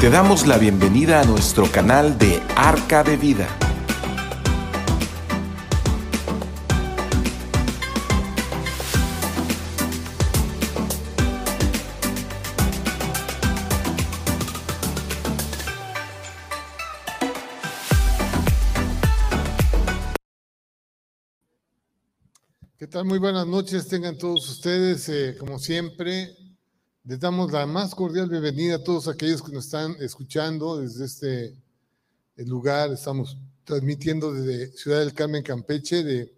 [0.00, 3.46] Te damos la bienvenida a nuestro canal de Arca de Vida.
[22.78, 23.04] ¿Qué tal?
[23.04, 26.39] Muy buenas noches, tengan todos ustedes, eh, como siempre.
[27.04, 31.56] Les damos la más cordial bienvenida a todos aquellos que nos están escuchando desde este
[32.36, 32.92] lugar.
[32.92, 36.30] Estamos transmitiendo desde Ciudad del Carmen, Campeche, de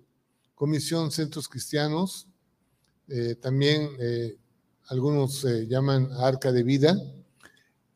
[0.54, 2.28] Comisión Centros Cristianos.
[3.08, 4.36] Eh, también eh,
[4.86, 6.96] algunos se llaman Arca de Vida.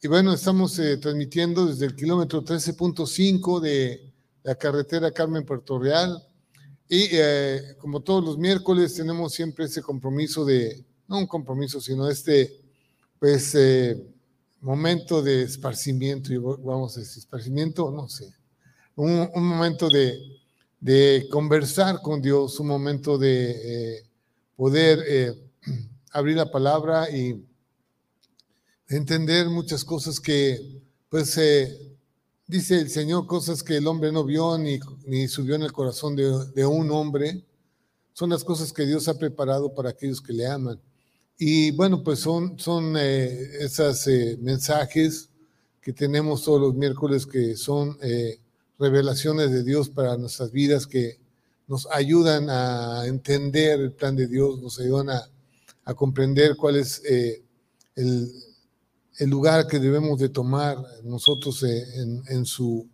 [0.02, 4.12] Y bueno, estamos eh, transmitiendo desde el kilómetro 13.5 de
[4.42, 6.20] la carretera Carmen Puerto Real.
[6.88, 7.10] Y
[7.78, 12.60] como todos los miércoles tenemos siempre ese compromiso de no un compromiso, sino este,
[13.18, 13.96] pues, eh,
[14.60, 18.32] momento de esparcimiento, vamos a decir, esparcimiento, no sé,
[18.96, 20.18] un, momento de,
[20.80, 23.50] de, conversar con Dios, un momento de
[23.98, 24.06] eh,
[24.56, 25.50] poder eh,
[26.12, 27.44] abrir la palabra y
[28.88, 31.38] entender muchas cosas que, pues,
[32.46, 36.16] dice el Señor, cosas que el hombre no vio ni, ni subió en el corazón
[36.16, 37.44] de un hombre,
[38.16, 40.80] son las cosas que Dios ha preparado para aquellos que le aman.
[41.38, 45.28] Y bueno, pues son, son eh, esos eh, mensajes
[45.82, 48.40] que tenemos todos los miércoles que son eh,
[48.78, 51.18] revelaciones de Dios para nuestras vidas que
[51.68, 55.28] nos ayudan a entender el plan de Dios, nos ayudan a,
[55.84, 58.32] a comprender cuál es el,
[59.18, 62.88] el, lugar que debemos de tomar nosotros en, en, su,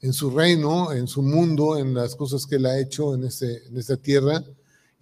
[0.00, 3.66] en su reino, en su mundo, en las cosas que Él ha hecho en, este,
[3.66, 4.44] en esta tierra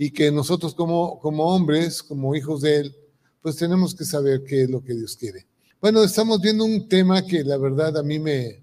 [0.04, 2.96] y que nosotros como, como hombres, como hijos de Él,
[3.40, 5.46] pues tenemos que saber qué es lo que Dios quiere.
[5.80, 8.60] Bueno, estamos viendo un tema que la verdad a mí me,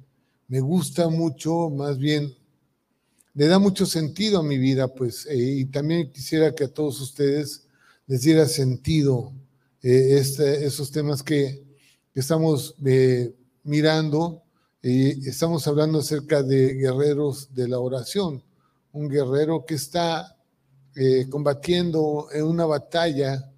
[0.50, 2.36] me gusta mucho, más bien
[3.36, 7.00] le da mucho sentido a mi vida, pues, eh, y también quisiera que a todos
[7.00, 7.64] ustedes
[8.06, 9.32] les diera sentido
[9.82, 11.64] eh, este, esos temas que,
[12.14, 13.34] que estamos eh,
[13.64, 14.44] mirando.
[14.82, 18.44] estamos hablando acerca de guerreros de la oración,
[18.92, 20.36] un guerrero que está
[21.02, 23.50] eh, combatiendo en una batalla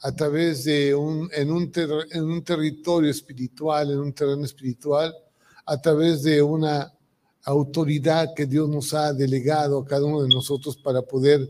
[0.00, 1.72] a través de un, en un,
[2.10, 5.14] en un territorio espiritual, en un terreno espiritual,
[5.64, 6.92] a través de una
[7.44, 11.48] autoridad que Dios nos ha delegado a cada uno de nosotros para poder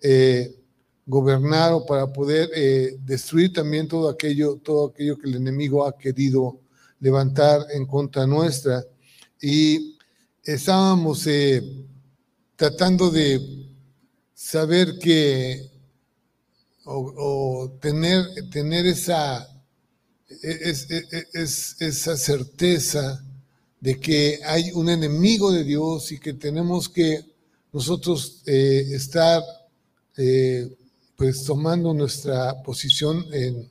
[0.00, 0.60] eh,
[1.06, 5.96] gobernar o para poder eh, destruir también todo aquello, todo aquello que el enemigo ha
[5.96, 6.58] querido
[6.98, 8.84] levantar en contra nuestra.
[9.40, 9.96] Y
[10.42, 11.28] estábamos
[12.56, 13.69] tratando de
[14.40, 15.70] saber que
[16.86, 19.46] o, tener, tener esa,
[21.78, 23.22] esa certeza
[23.80, 27.22] de que hay un enemigo de Dios y que tenemos que
[27.70, 29.42] nosotros eh, estar
[30.16, 30.74] eh,
[31.16, 33.70] pues tomando nuestra posición en,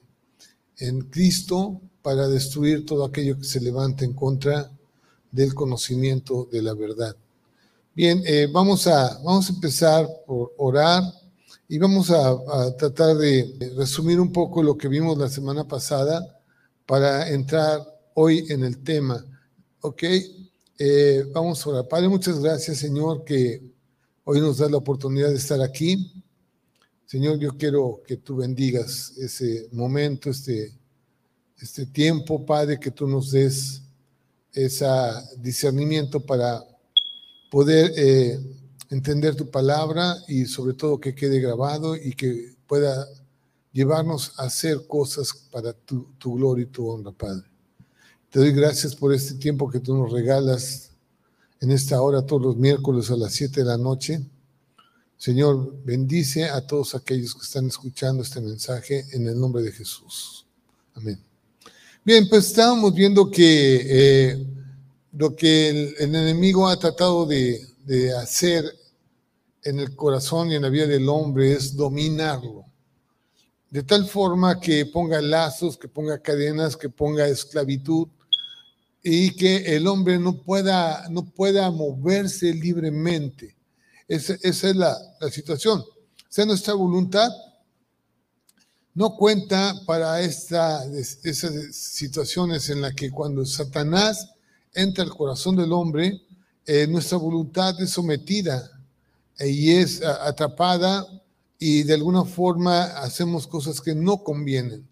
[0.77, 4.71] en Cristo para destruir todo aquello que se levante en contra
[5.31, 7.15] del conocimiento de la verdad.
[7.99, 11.03] Bien, eh, vamos, a, vamos a empezar por orar
[11.67, 16.39] y vamos a, tratar de resumir un poco lo que vimos la semana pasada
[16.85, 17.81] para entrar
[18.13, 19.25] hoy en el tema.
[19.81, 20.03] ¿Ok?
[20.77, 21.87] Eh, vamos a orar.
[21.89, 23.61] Padre, muchas gracias, Señor, que
[24.23, 26.23] hoy nos da la oportunidad de estar aquí.
[27.05, 30.73] Señor, yo quiero que tú bendigas ese momento, este,
[31.57, 33.81] este tiempo, Padre, que tú nos des
[34.53, 34.87] ese
[35.37, 36.65] discernimiento para
[37.49, 38.39] poder eh,
[38.89, 43.07] entender tu palabra y sobre todo que quede grabado y que pueda
[43.71, 47.47] llevarnos a hacer cosas para tu, gloria y tu honra, Padre.
[48.29, 50.91] Te doy gracias por este tiempo que tú nos regalas
[51.61, 54.21] en esta hora todos los miércoles a las 7 de la noche.
[55.17, 60.45] Señor, bendice a todos aquellos que están escuchando este mensaje en el nombre de Jesús.
[60.93, 61.19] Amén.
[62.05, 64.47] Bien, pues estábamos viendo que eh,
[65.11, 67.65] lo que el, enemigo ha tratado de,
[68.21, 68.65] hacer
[69.63, 72.65] en el corazón y en la vida del hombre es dominarlo,
[73.69, 78.07] de tal forma que ponga lazos, que ponga cadenas, que ponga esclavitud
[79.03, 83.55] y que el hombre no pueda, no pueda moverse libremente.
[84.07, 85.79] Esa, es la, la, situación.
[85.79, 85.85] O
[86.29, 87.29] sea, nuestra voluntad
[88.93, 94.29] no cuenta para esta, esas situaciones en las que cuando Satanás
[94.81, 96.21] entra al corazón del hombre,
[96.65, 98.69] eh, nuestra voluntad es sometida
[99.39, 101.05] eh, y es atrapada
[101.57, 104.87] y de alguna forma hacemos cosas que no convienen,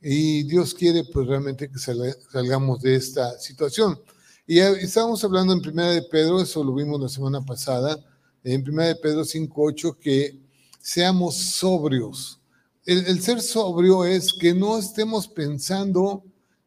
[0.00, 3.98] y Dios quiere pues realmente que salgamos de esta situación.
[4.46, 7.98] Y estábamos hablando en Primera de Pedro, eso lo vimos la semana pasada,
[8.42, 10.38] en Primera de Pedro 5.8, que
[10.80, 12.40] seamos sobrios.
[12.86, 16.24] El, ser sobrio es que no estemos pensando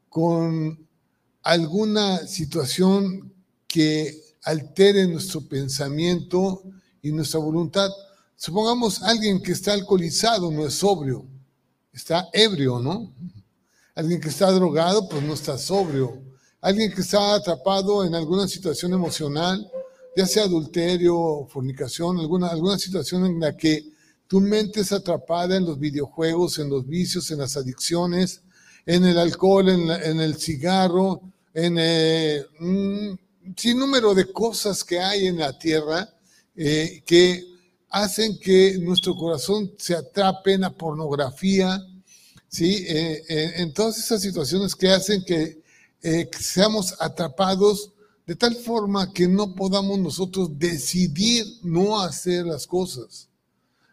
[0.10, 0.88] con
[1.44, 3.34] alguna situación
[3.68, 6.64] que altere nuestro pensamiento
[7.02, 7.90] y nuestra voluntad.
[8.36, 11.26] Supongamos alguien que está alcoholizado no es sobrio,
[11.94, 13.14] está ebrio, ¿no?
[13.96, 16.22] Alguien que está drogado, pues no está sobrio.
[16.62, 19.70] Alguien que está atrapado en alguna situación emocional,
[20.16, 23.92] ya sea adulterio, fornicación, alguna, alguna situación en la que
[24.28, 28.42] tu mente es atrapada en los videojuegos, en los vicios, en las adicciones,
[28.86, 31.22] en el alcohol, en, el cigarro,
[31.54, 33.20] en eh, un
[33.56, 36.10] sinnúmero de cosas que hay en la tierra
[36.56, 37.44] eh, que
[37.90, 41.82] hacen que nuestro corazón se atrape en la pornografía,
[42.48, 42.86] ¿sí?
[42.88, 43.24] Eh,
[43.58, 45.62] en todas esas situaciones que hacen que
[46.40, 47.92] seamos atrapados
[48.26, 53.28] de tal forma que no podamos nosotros decidir no hacer las cosas.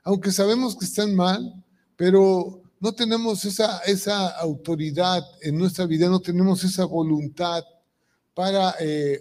[0.04, 1.52] Aunque sabemos que están mal,
[1.96, 7.64] pero no tenemos esa, esa autoridad en nuestra vida, no tenemos esa voluntad
[8.34, 9.20] para eh,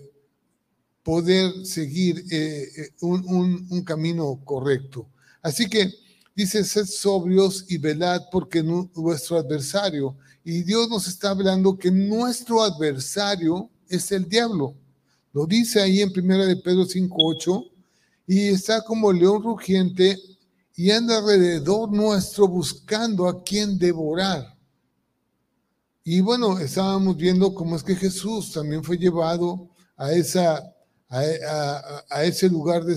[1.02, 5.08] poder seguir eh, eh, un, un, camino correcto.
[5.42, 5.92] Así que
[6.36, 12.62] dice, sed sobrios y velad porque nuestro adversario, y Dios nos está hablando que nuestro
[12.62, 14.76] adversario es el diablo.
[15.34, 17.72] Lo dice ahí en primera de Pedro 5.8,
[18.28, 20.18] y está como león rugiente
[20.80, 24.56] y anda alrededor nuestro buscando a quien devorar.
[26.04, 30.64] Y bueno, estábamos viendo cómo es que Jesús también fue llevado a, esa,
[31.10, 32.96] a, ese lugar de,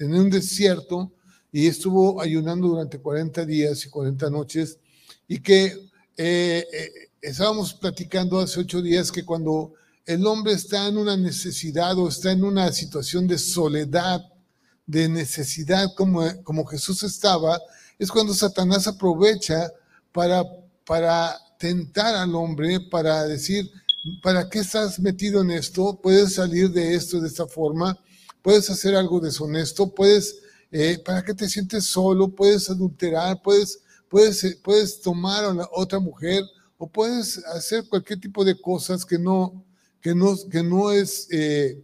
[0.00, 1.12] en un desierto
[1.52, 4.80] y estuvo ayunando durante 40 días y 40 noches
[5.28, 5.66] y que
[6.16, 6.90] eh, eh,
[7.22, 9.74] estábamos platicando hace ocho días que cuando
[10.04, 14.29] el hombre está en una necesidad o está en una situación de soledad,
[14.90, 17.60] de necesidad como, como Jesús estaba,
[17.98, 19.70] es cuando Satanás aprovecha
[20.10, 20.42] para,
[20.84, 23.70] para tentar al hombre, para decir,
[24.20, 26.00] ¿para qué estás metido en esto?
[26.02, 27.96] Puedes salir de esto de esta forma,
[28.42, 30.38] puedes hacer algo deshonesto, puedes,
[30.72, 32.34] eh, ¿para qué te sientes solo?
[32.34, 36.42] Puedes adulterar, puedes, puedes, puedes tomar a otra mujer
[36.78, 39.64] o puedes hacer cualquier tipo de cosas que no,
[40.00, 41.80] que no, que no, es, eh,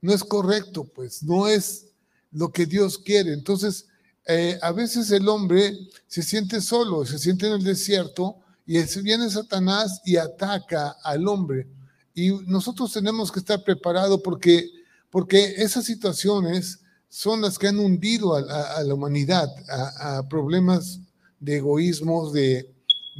[0.00, 1.86] no es correcto, pues no es
[2.34, 3.32] lo que Dios quiere.
[3.32, 3.86] Entonces,
[4.26, 5.76] eh, a veces el hombre
[6.06, 8.36] se siente solo, se siente en el desierto
[8.66, 11.66] y viene Satanás y ataca al hombre.
[12.14, 14.68] Y nosotros tenemos que estar preparados porque,
[15.10, 21.00] porque esas situaciones son las que han hundido a, la humanidad, a, problemas
[21.38, 22.68] de egoísmos, de,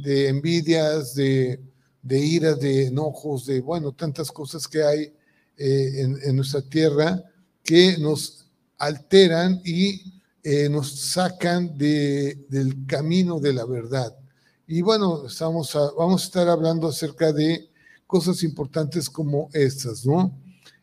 [0.03, 1.61] envidias, de,
[2.01, 5.13] de iras, de enojos, de, bueno, tantas cosas que hay
[5.57, 7.23] eh, en, en nuestra tierra
[7.63, 8.44] que nos
[8.77, 14.15] alteran y eh, nos sacan de, del camino de la verdad.
[14.67, 17.69] Y bueno, estamos vamos a estar hablando acerca de
[18.07, 20.31] cosas importantes como estas, ¿no?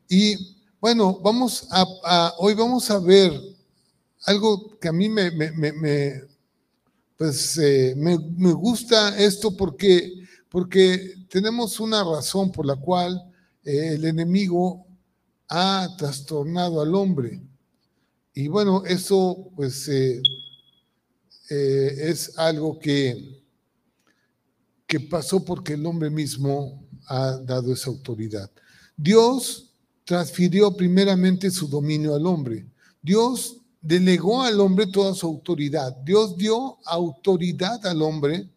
[0.09, 3.33] Y bueno, vamos a, hoy vamos a ver
[4.27, 6.23] algo que a mí me, me,
[7.17, 10.13] pues, eh, me, me, gusta esto porque,
[10.49, 13.23] porque tenemos una razón por la cual
[13.65, 14.87] eh, el enemigo
[15.49, 17.41] ha trastornado al hombre.
[18.35, 20.23] Y bueno, eso pues eh,
[21.51, 23.43] eh, es algo que,
[24.87, 28.51] que pasó porque el hombre mismo ha dado esa autoridad.
[28.97, 29.75] Dios
[30.05, 32.67] transfirió primeramente su dominio al hombre.
[33.03, 35.95] Dios delegó al hombre toda su autoridad.
[36.05, 38.49] Dios dio autoridad al hombre,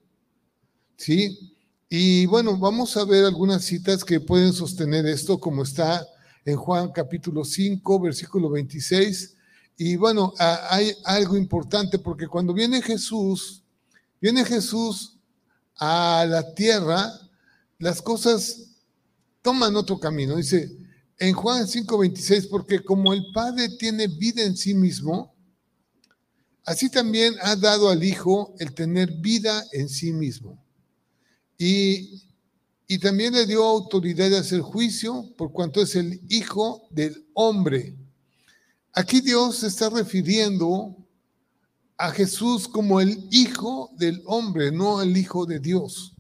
[0.96, 1.54] ¿sí?
[1.90, 6.06] Y bueno, vamos a ver algunas citas que pueden sostener esto, como está
[6.46, 9.35] en Juan capítulo 5, versículo 26
[9.78, 13.62] y bueno, hay algo importante porque cuando viene Jesús,
[14.22, 15.18] viene Jesús
[15.78, 17.12] a la tierra,
[17.80, 18.68] las cosas
[19.42, 20.38] toman otro camino.
[20.38, 20.72] Dice
[21.18, 25.36] en Juan 5:26, porque como el Padre tiene vida en sí mismo,
[26.66, 30.64] así también ha dado al Hijo el tener vida en sí mismo.
[31.58, 32.24] Y,
[32.88, 37.96] y también le dio autoridad de hacer juicio por cuanto es el Hijo del hombre.
[38.98, 40.96] Aquí Dios se está refiriendo
[41.98, 46.14] a Jesús como el Hijo del hombre, no el Hijo de Dios.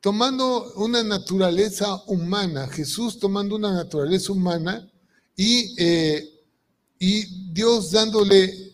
[0.00, 4.88] Tomando una naturaleza humana, Jesús tomando una naturaleza humana
[5.34, 6.24] y, eh,
[7.00, 8.72] y Dios dándole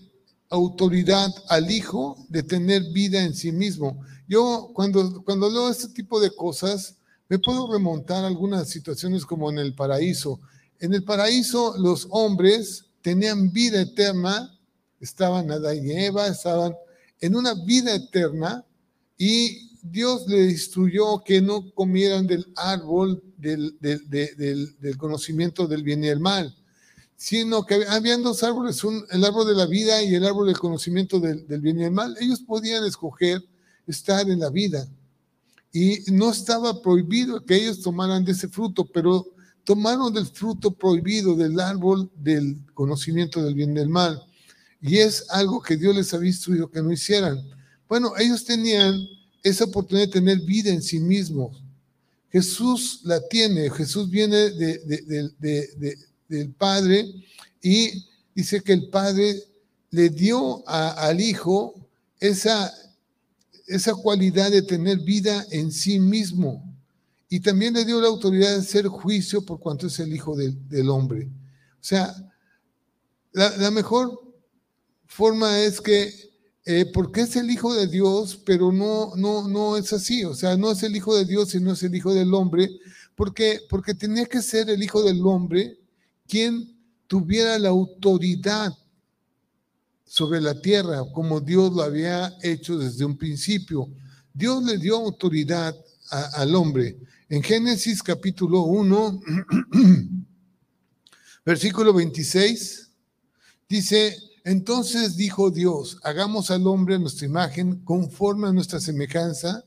[0.50, 4.02] autoridad al Hijo de tener vida en sí mismo.
[4.28, 9.50] Yo cuando, cuando leo este tipo de cosas, me puedo remontar a algunas situaciones como
[9.50, 10.40] en el paraíso.
[10.80, 14.58] En el paraíso los hombres tenían vida eterna,
[15.00, 16.74] estaban Adán y Eva, estaban
[17.20, 18.64] en una vida eterna
[19.16, 23.76] y Dios le instruyó que no comieran del árbol del,
[24.98, 26.54] conocimiento del bien y el mal,
[27.16, 31.20] sino que habían dos árboles, el árbol de la vida y el árbol del conocimiento
[31.20, 32.16] del, bien y el mal.
[32.20, 33.42] Ellos podían escoger
[33.86, 34.88] estar en la vida
[35.72, 39.26] y no estaba prohibido que ellos tomaran de ese fruto, pero
[39.66, 44.22] tomaron del fruto prohibido del árbol del conocimiento del bien y del mal.
[44.80, 47.38] Y es algo que Dios les había instruido que no hicieran.
[47.88, 48.96] Bueno, ellos tenían
[49.42, 51.60] esa oportunidad de tener vida en sí mismos.
[52.30, 54.50] Jesús la tiene, Jesús viene
[56.28, 57.12] del Padre
[57.60, 59.42] y dice que el Padre
[59.90, 61.74] le dio al Hijo
[62.20, 62.72] esa,
[63.66, 66.65] esa cualidad de tener vida en sí mismo.
[67.36, 70.88] Y también le dio la autoridad de hacer juicio por cuanto es el Hijo del,
[70.88, 71.28] hombre.
[71.74, 72.14] O sea,
[73.30, 74.18] la, mejor
[75.04, 76.14] forma es que
[76.64, 80.56] eh, porque es el Hijo de Dios, pero no, no, no es así, o sea,
[80.56, 82.70] no es el Hijo de Dios, sino es el Hijo del hombre,
[83.14, 85.78] porque, porque tenía que ser el Hijo del hombre
[86.26, 86.74] quien
[87.06, 88.72] tuviera la autoridad
[90.06, 93.90] sobre la tierra, como Dios lo había hecho desde un principio.
[94.32, 95.76] Dios le dio autoridad
[96.10, 96.96] al hombre.
[97.28, 99.20] En Génesis capítulo 1,
[101.44, 102.88] versículo 26,
[103.68, 109.64] dice, entonces dijo Dios, hagamos al hombre a nuestra imagen, conforme a nuestra semejanza,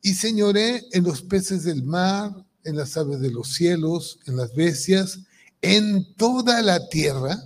[0.00, 4.54] y señoré en los peces del mar, en las aves de los cielos, en las
[4.54, 5.18] bestias,
[5.60, 7.44] en toda la tierra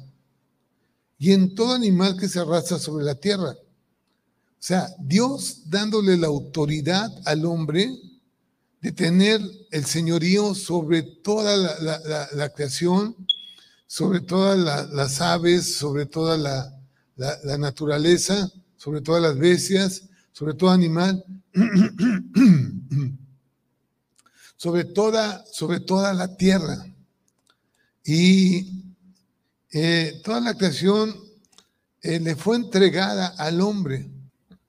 [1.18, 3.50] y en todo animal que se arrastra sobre la tierra.
[3.50, 7.90] O sea, Dios dándole la autoridad al hombre
[8.82, 11.56] de tener el señorío sobre toda
[12.32, 13.16] la creación
[13.92, 21.22] sobre todas las aves, sobre toda la, naturaleza, sobre todas las bestias, sobre todo animal,
[24.56, 26.86] sobre toda, sobre toda la tierra.
[28.02, 28.82] Y
[29.72, 31.14] eh, toda la creación
[32.00, 34.10] eh, le fue entregada al hombre.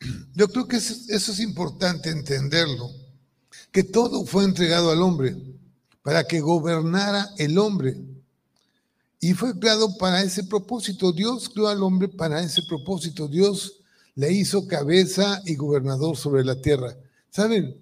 [0.35, 2.91] Yo creo que eso, eso es importante entenderlo,
[3.73, 5.35] que todo fue entregado al hombre
[6.03, 7.97] para que gobernara el hombre.
[9.19, 11.11] Y fue creado para ese propósito.
[11.11, 13.27] Dios creó al hombre para ese propósito.
[13.27, 13.79] Dios
[14.13, 16.95] le hizo cabeza y gobernador sobre la tierra.
[17.31, 17.75] ¿Saben?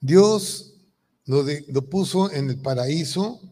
[0.00, 0.72] Dios
[1.26, 3.42] lo, lo puso en el paraíso.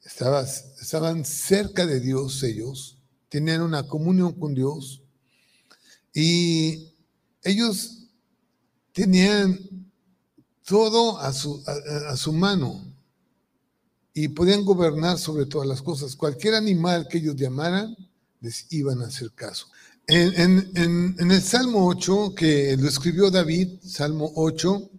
[0.00, 2.96] estaban cerca de Dios ellos.
[3.28, 5.02] Tenían una comunión con Dios.
[6.14, 6.94] Y
[7.42, 7.95] ellos
[8.96, 9.60] tenían
[10.64, 11.62] todo a su,
[12.08, 12.82] a su mano
[14.14, 16.16] y podían gobernar sobre todas las cosas.
[16.16, 17.94] Cualquier animal que ellos llamaran,
[18.40, 19.66] les iban a hacer caso.
[20.06, 24.90] En, el Salmo 8, que lo escribió David, Salmo 8,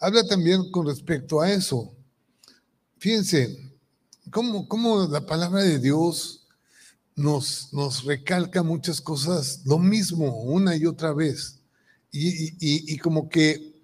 [0.00, 1.94] habla también con respecto a eso.
[2.96, 3.54] Fíjense,
[4.30, 6.46] cómo, cómo la palabra de Dios
[7.14, 11.55] nos, nos recalca muchas cosas, lo mismo, una y otra vez.
[12.12, 13.74] Y, y como que,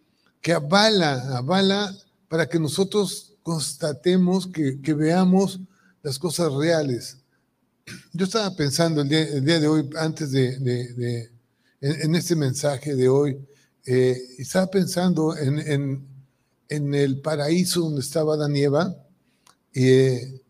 [0.41, 1.95] que avala, avala
[2.29, 5.61] para que nosotros constatemos, que, veamos
[6.03, 7.19] las cosas reales.
[8.13, 11.31] Yo estaba pensando el día, de hoy, antes de,
[11.81, 13.39] en, este mensaje de hoy,
[13.85, 16.09] eh, estaba pensando en,
[16.69, 18.97] el paraíso donde estaba Danieva
[19.75, 20.41] eh,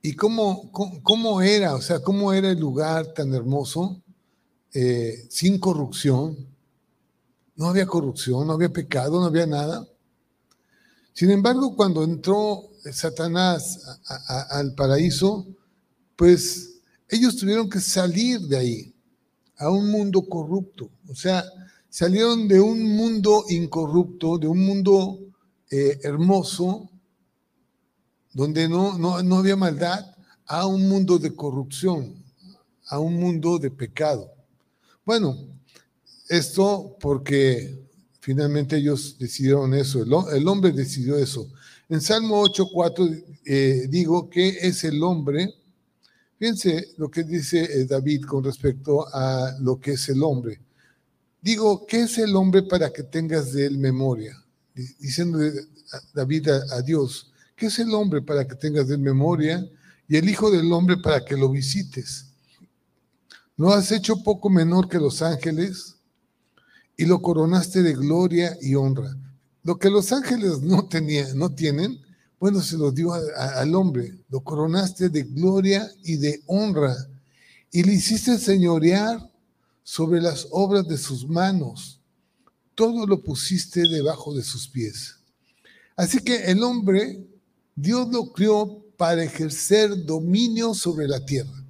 [0.00, 4.00] y cómo, cómo, era, o sea, cómo era el lugar tan hermoso,
[4.72, 6.55] eh, sin corrupción.
[7.56, 9.86] No había corrupción, no había pecado, no había nada.
[11.12, 14.00] Sin embargo, cuando entró Satanás
[14.50, 15.46] al paraíso,
[16.14, 18.94] pues ellos tuvieron que salir de ahí,
[19.56, 20.90] a un mundo corrupto.
[21.08, 21.44] O sea,
[21.88, 25.18] salieron de un mundo incorrupto, de un mundo
[25.70, 26.90] eh, hermoso,
[28.32, 30.14] donde no, no, no había maldad,
[30.46, 32.22] a un mundo de corrupción,
[32.88, 34.30] a un mundo de pecado.
[35.04, 35.38] Bueno,
[36.28, 37.86] esto porque
[38.26, 41.48] Finalmente ellos decidieron eso, el, hombre decidió eso.
[41.88, 45.54] En Salmo 8.4 eh, digo que es el hombre,
[46.36, 50.60] fíjense lo que dice eh, David con respecto a lo que es el hombre.
[51.40, 54.36] Digo, ¿qué es el hombre para que tengas de él memoria?
[54.74, 55.38] Diciendo
[56.12, 59.64] David a, Dios, ¿qué es el hombre para que tengas de él memoria?
[60.08, 62.26] Y el Hijo del Hombre para que lo visites.
[63.56, 65.95] lo has hecho poco menor que los ángeles
[66.96, 69.16] y lo coronaste de gloria y honra.
[69.62, 72.00] Lo que los ángeles no, tenían, no tienen,
[72.38, 74.18] bueno, se lo dio al hombre.
[74.28, 76.94] Lo coronaste de gloria y de honra
[77.72, 79.30] y le hiciste señorear
[79.82, 82.00] sobre las obras de sus manos.
[82.74, 85.16] Todo lo pusiste debajo de sus pies.
[85.96, 87.26] Así que el hombre,
[87.74, 91.65] Dios lo crió para ejercer dominio sobre la tierra.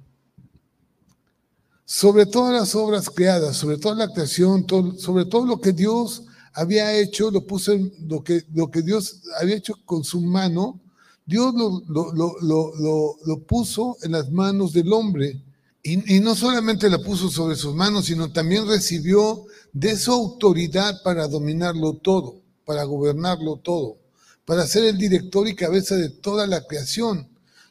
[1.89, 4.67] Sobre todas las obras creadas, sobre toda la creación,
[4.99, 7.71] sobre todo lo que Dios había hecho, lo puso
[8.09, 10.81] lo que, lo que Dios había hecho con su mano,
[11.25, 15.41] Dios lo, lo, puso en las manos del hombre.
[15.81, 21.01] Y, y, no solamente la puso sobre sus manos, sino también recibió de su autoridad
[21.03, 23.95] para dominarlo todo, para gobernarlo todo,
[24.43, 27.29] para ser el director y cabeza de toda la creación.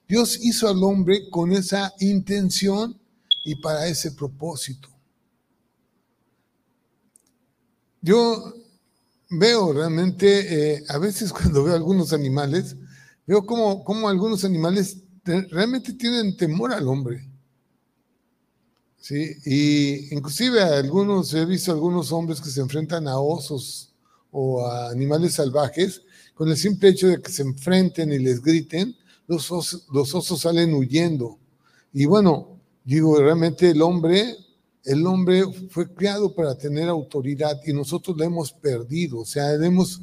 [0.09, 2.99] Dios hizo al hombre con esa intención
[3.47, 4.89] y para ese propósito.
[8.03, 8.53] Yo
[9.31, 12.77] veo realmente, eh, a veces cuando veo algunos animales,
[13.25, 17.29] veo como, como algunos animales realmente tienen temor al hombre.
[18.99, 23.95] Sí, y inclusive algunos, he visto algunos hombres que se enfrentan a osos
[24.33, 26.03] o a animales salvajes,
[26.35, 28.97] con el simple hecho de que se enfrenten y les griten,
[29.29, 31.39] los osos, los osos salen huyendo.
[31.93, 32.56] Y bueno,
[32.87, 34.39] digo, realmente el hombre
[34.87, 40.01] el hombre fue creado para tener autoridad y nosotros la hemos perdido, o sea, hemos,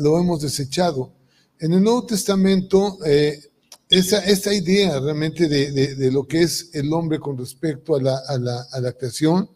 [0.00, 1.12] lo hemos desechado.
[1.60, 3.40] En el Nuevo Testamento, eh,
[3.88, 8.18] esa, esa, idea realmente de, de, lo que es el hombre con respecto a la,
[8.26, 9.48] a la, a la creación,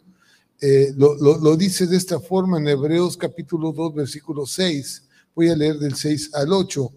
[0.61, 5.03] eh, lo, lo, lo, dice de esta forma en Hebreos capítulo 2, versículo 6.
[5.35, 6.91] Voy a leer del 6 al 8.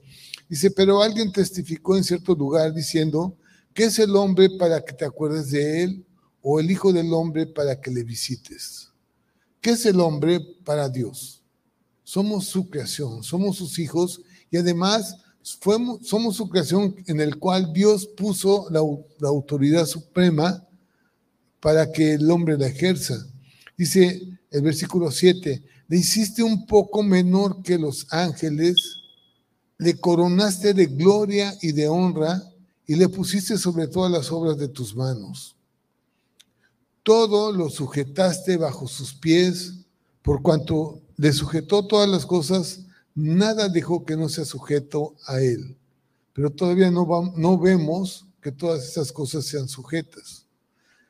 [0.49, 3.37] Dice, pero alguien testificó en cierto lugar diciendo,
[3.78, 6.04] ¿qué es el hombre para que te acuerdes de él?
[6.42, 8.88] o el Hijo del Hombre para que le visites.
[9.61, 11.42] ¿Qué es el hombre para Dios?
[12.05, 18.07] Somos su creación, somos sus hijos y además somos su creación en el cual Dios
[18.16, 18.81] puso la,
[19.18, 20.66] la autoridad suprema
[21.61, 23.26] para que el hombre la ejerza.
[23.76, 28.76] Dice el versículo 7, le hiciste un poco menor que los ángeles,
[29.76, 32.42] le coronaste de gloria y de honra
[32.88, 35.55] y le pusiste sobre todas las obras de tus manos
[37.09, 39.72] todo lo sujetaste bajo sus pies,
[40.20, 45.74] por cuanto le sujetó todas las cosas, nada dejó que no sea sujeto a él.
[46.35, 50.44] Pero todavía no, no vemos que todas esas cosas sean sujetas.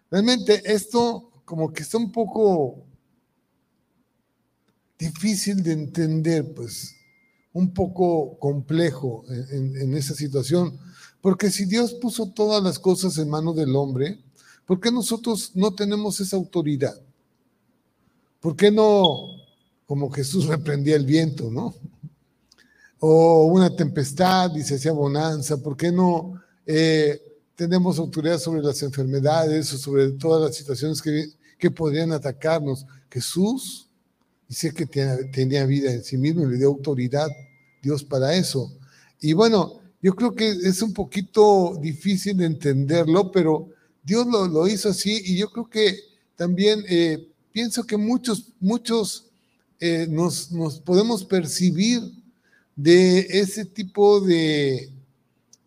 [0.09, 2.87] Realmente esto como que está un poco
[4.97, 6.95] difícil de entender, pues
[7.59, 10.79] un poco complejo en, esa situación,
[11.21, 14.19] porque si Dios puso todas las cosas en manos del hombre,
[14.69, 16.95] ¿Por qué nosotros no tenemos esa autoridad?
[18.39, 19.39] ¿Por qué no,
[19.87, 21.75] como Jesús reprendía el viento, ¿no?
[23.01, 26.35] O una tempestad y se hacía bonanza, ¿por qué no
[26.67, 27.19] eh,
[27.57, 32.85] tenemos autoridad sobre las enfermedades o sobre todas las situaciones que, que podrían atacarnos?
[33.11, 33.89] Jesús
[34.47, 34.85] dice que
[35.33, 37.29] tenía vida en sí mismo y le dio autoridad
[37.83, 38.73] Dios para eso.
[39.21, 43.69] Y bueno, yo creo que es un poquito difícil de entenderlo, pero
[44.03, 45.99] Dios lo, hizo así y yo creo que
[46.37, 49.27] también eh, pienso que muchos, muchos
[49.81, 52.01] eh, nos, nos podemos percibir
[52.75, 54.93] de ese tipo de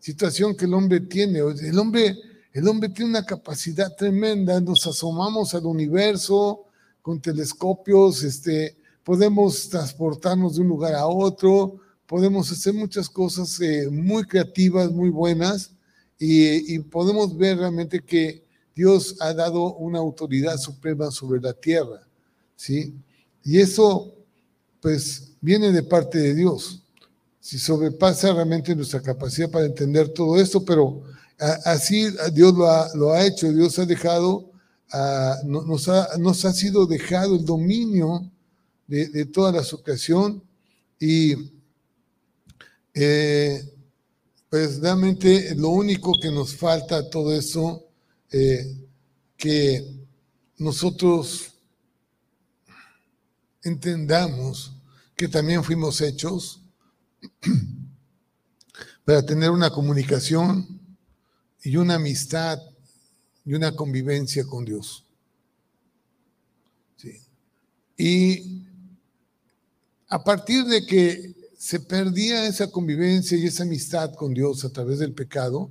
[0.02, 1.38] situación que el hombre tiene.
[1.38, 2.16] El hombre,
[2.52, 6.64] el hombre tiene una capacidad tremenda, nos asomamos al universo
[7.02, 11.80] con telescopios, este, podemos transportarnos de un lugar a otro,
[12.12, 15.70] podemos hacer muchas cosas eh, muy creativas, muy buenas,
[16.18, 18.44] y, podemos ver realmente que
[18.76, 22.06] Dios ha dado una autoridad suprema sobre la tierra,
[22.54, 22.94] ¿sí?
[23.42, 24.14] Y eso,
[24.82, 26.82] pues, viene de parte de Dios.
[27.40, 31.04] Si sobrepasa realmente nuestra capacidad para entender todo esto, pero
[31.64, 34.50] así Dios lo ha, lo ha, hecho, Dios ha dejado,
[35.46, 38.30] nos, ha, nos ha sido dejado el dominio
[38.86, 40.42] de, toda la sucesión
[41.00, 41.61] y
[42.94, 43.72] eh,
[44.48, 47.88] pues realmente lo único que nos falta todo eso,
[48.30, 48.86] eh,
[49.36, 50.06] que
[50.58, 51.54] nosotros
[53.62, 54.76] entendamos
[55.16, 56.60] que también fuimos hechos
[59.04, 60.80] para tener una comunicación
[61.62, 62.58] y una amistad
[63.44, 65.04] y una convivencia con Dios.
[67.96, 68.64] Y
[70.08, 74.98] a partir de que se perdía esa convivencia y esa amistad con Dios a través
[74.98, 75.70] del pecado,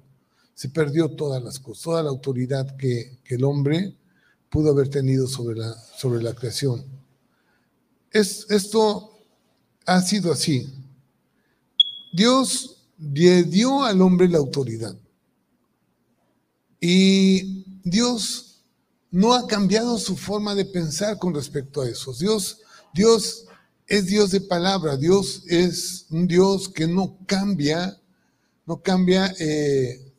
[0.54, 3.98] se perdió todas las cosas, toda la autoridad que, el hombre
[4.50, 6.86] pudo haber tenido sobre la, sobre la creación.
[8.10, 9.20] Es, esto
[9.86, 10.74] ha sido así.
[12.14, 14.96] Dios le dio al hombre la autoridad.
[16.80, 18.64] Y Dios
[19.12, 22.14] no ha cambiado su forma de pensar con respecto a eso.
[22.14, 22.60] Dios,
[22.94, 23.48] Dios
[23.92, 24.96] es Dios de palabra.
[24.96, 28.00] Dios es un Dios que no cambia,
[28.66, 30.14] no cambia eh,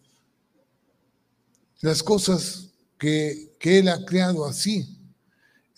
[1.80, 4.98] las cosas que, Él ha creado así.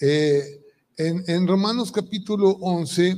[0.00, 0.61] Eh,
[0.96, 3.16] en, en Romanos capítulo 11,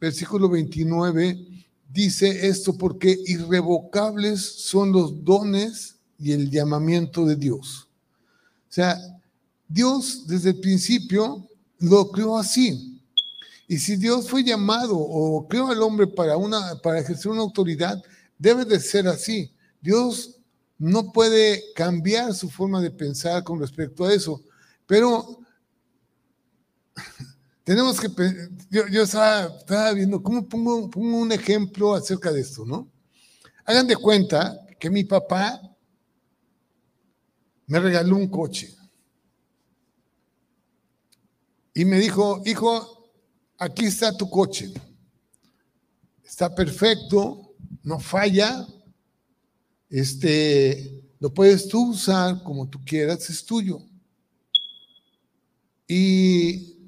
[0.00, 7.88] versículo 29, dice esto porque irrevocables son los dones y el llamamiento de Dios.
[8.68, 8.96] O sea,
[9.66, 11.44] Dios desde el principio
[11.80, 12.89] lo creó así.
[13.70, 18.02] Y si Dios fue llamado o creó al hombre para, una, para ejercer una autoridad,
[18.36, 19.54] debe de ser así.
[19.80, 20.40] Dios
[20.76, 24.42] no puede cambiar su forma de pensar con respecto a eso.
[24.88, 25.38] Pero
[27.62, 28.08] tenemos que,
[28.70, 32.90] yo, yo estaba, viendo, ¿cómo pongo, pongo un ejemplo acerca de esto, no?
[33.64, 35.60] Hagan de cuenta que mi papá
[37.68, 38.76] me regaló un coche.
[41.72, 42.99] Y me dijo, hijo,
[43.60, 44.72] aquí está tu coche.
[46.24, 48.66] Está perfecto, no falla.
[49.90, 53.82] Este, lo puedes tú usar como tú quieras, es tuyo.
[55.86, 56.78] Y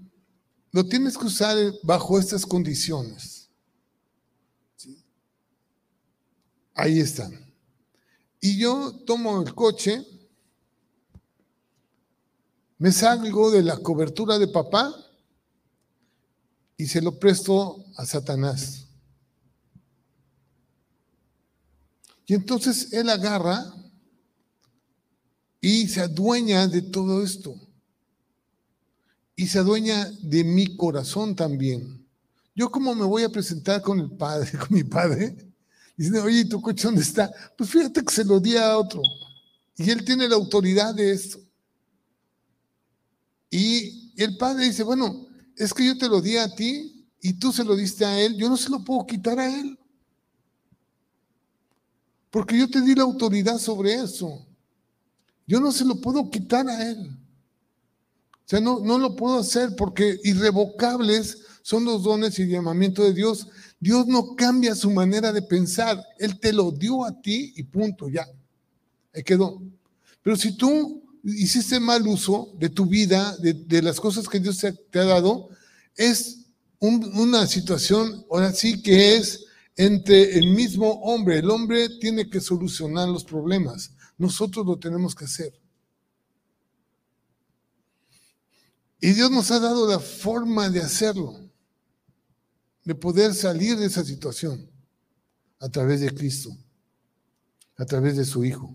[0.71, 3.51] lo tienes que usar bajo estas condiciones.
[6.75, 7.53] Ahí están.
[8.41, 10.05] Y yo tomo el coche,
[12.79, 14.95] me salgo de la cobertura de papá
[16.83, 18.89] y se lo presto a Satanás.
[22.27, 23.73] Y entonces él agarra
[25.61, 27.55] y se adueña de todo esto
[29.37, 32.05] y se adueña de mi corazón también.
[32.53, 35.37] Yo como me voy a presentar con el padre, con mi padre,
[35.97, 37.33] diciendo, oye, ¿tu coche dónde está?
[37.57, 39.03] Pues fíjate que se lo di a otro.
[39.77, 41.39] Y él tiene la autoridad de esto.
[43.51, 47.53] Y el padre dice, bueno, es que yo te lo di a ti y tú
[47.53, 49.79] se lo diste a él, yo no se lo puedo quitar a él.
[52.31, 54.47] Porque yo te di la autoridad sobre eso.
[55.47, 57.11] Yo no se lo puedo quitar a él.
[58.33, 63.13] O sea, no, no lo puedo hacer porque irrevocables son los dones y llamamiento de
[63.13, 63.49] Dios.
[63.79, 66.03] Dios no cambia su manera de pensar.
[66.19, 68.27] Él te lo dio a ti y punto, ya.
[69.15, 69.63] Ahí quedó.
[70.23, 74.99] Pero si tú hiciste mal uso de tu vida, de, las cosas que Dios te,
[74.99, 75.49] ha dado,
[75.97, 76.47] es
[76.79, 79.45] una situación, ahora sí que es
[79.77, 81.39] entre el mismo hombre.
[81.39, 83.93] El hombre tiene que solucionar los problemas.
[84.19, 85.53] Nosotros lo tenemos que hacer.
[89.01, 91.37] Y Dios nos ha dado la forma de hacerlo,
[92.85, 94.69] de poder salir de esa situación
[95.59, 96.57] a través de Cristo,
[97.77, 98.75] a través de su Hijo.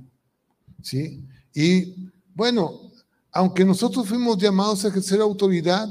[0.81, 1.25] ¿Sí?
[1.53, 2.06] Y
[2.37, 2.91] bueno,
[3.31, 5.89] aunque nosotros fuimos llamados a ejercer autoridad,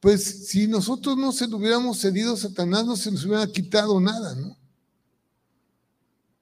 [0.00, 4.00] pues si nosotros no se lo hubiéramos cedido a Satanás, no se nos hubiera quitado
[4.00, 4.58] nada, ¿no?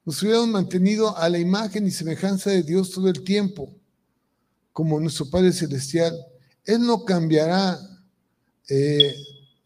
[0.06, 3.70] Nos hubiéramos mantenido a la imagen y semejanza de Dios todo el tiempo
[4.72, 6.16] como nuestro Padre Celestial,
[6.64, 7.78] Él no cambiará
[8.66, 9.14] eh,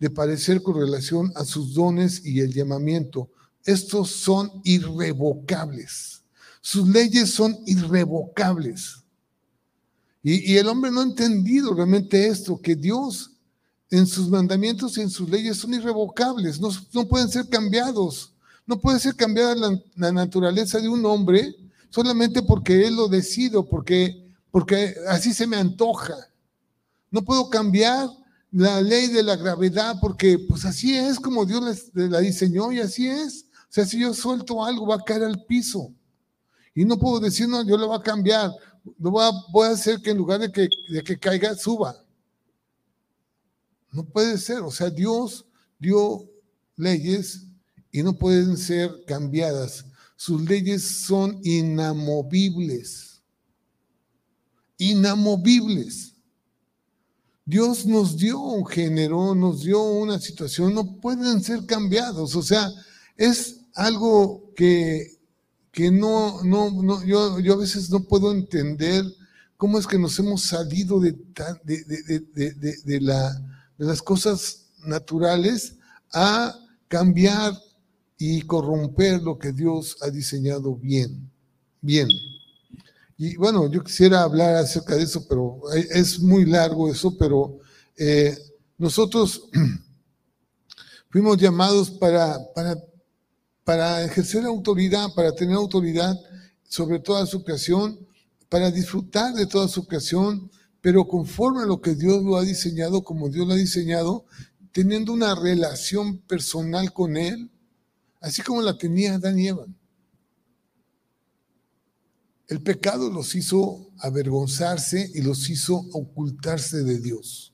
[0.00, 3.31] de parecer con relación a sus dones y el llamamiento.
[3.64, 6.24] Estos son irrevocables.
[6.66, 8.96] Sus leyes son irrevocables.
[10.20, 13.31] Y, el hombre no ha entendido realmente esto, que Dios
[13.88, 18.33] en sus mandamientos y en sus leyes son irrevocables, no, pueden ser cambiados.
[18.66, 21.55] No puede ser cambiada la, la naturaleza de un hombre
[21.88, 26.16] solamente porque Él lo decide, porque porque así se me antoja.
[27.12, 28.09] No puedo cambiar
[28.50, 33.07] la ley de la gravedad porque pues así es como Dios la diseñó y así
[33.07, 33.46] es.
[33.55, 35.92] O sea, si yo suelto algo va a caer al piso.
[36.77, 38.53] Y no puedo decir, no, yo lo voy a cambiar.
[39.01, 41.97] Lo voy a, voy a hacer que en lugar de que, de que caiga, suba.
[43.91, 44.61] No puede ser.
[44.61, 45.45] O sea, Dios
[45.81, 46.23] dio
[46.77, 47.47] leyes
[47.91, 49.85] y no pueden ser cambiadas.
[50.15, 53.07] Sus leyes son inamovibles
[54.79, 56.15] inamovibles.
[57.45, 62.35] Dios nos dio un género, nos dio una situación, no pueden ser cambiados.
[62.35, 62.69] O sea,
[63.17, 65.15] es algo que,
[65.77, 69.05] que no, no, no yo, yo a veces no puedo entender
[69.59, 71.15] cómo es que nos hemos salido de,
[71.65, 73.31] de, de, la,
[73.77, 75.77] de las cosas naturales
[76.15, 76.59] a
[76.89, 77.53] cambiar
[78.17, 81.31] y corromper lo que Dios ha diseñado bien.
[81.83, 82.09] Bien.
[83.19, 87.59] Y bueno, yo quisiera hablar acerca de eso, pero es muy largo eso, pero
[87.99, 88.35] eh,
[88.79, 89.51] nosotros
[91.11, 92.79] fuimos llamados para, para,
[93.66, 96.16] para ejercer autoridad, para tener autoridad
[96.62, 97.98] sobre toda su creación,
[98.48, 100.48] para disfrutar de toda su creación,
[100.81, 104.24] pero conforme a lo que Dios lo ha diseñado, como Dios lo ha diseñado,
[104.70, 107.50] teniendo una relación personal con Él,
[108.20, 109.48] así como la tenía Adán y.
[112.46, 117.52] El pecado los hizo avergonzarse y los hizo ocultarse de Dios.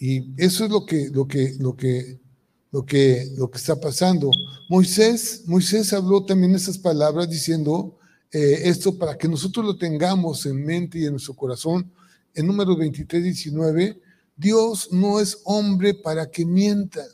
[0.00, 2.18] Y eso es lo que, lo que, lo que,
[2.72, 4.30] lo que, lo que está pasando.
[4.68, 7.98] Moisés, Moisés habló también esas palabras diciendo
[8.32, 11.90] eh, esto para que nosotros lo tengamos en mente y en nuestro corazón.
[12.34, 14.00] En número 23, 19,
[14.36, 17.04] Dios no es hombre para que mienta,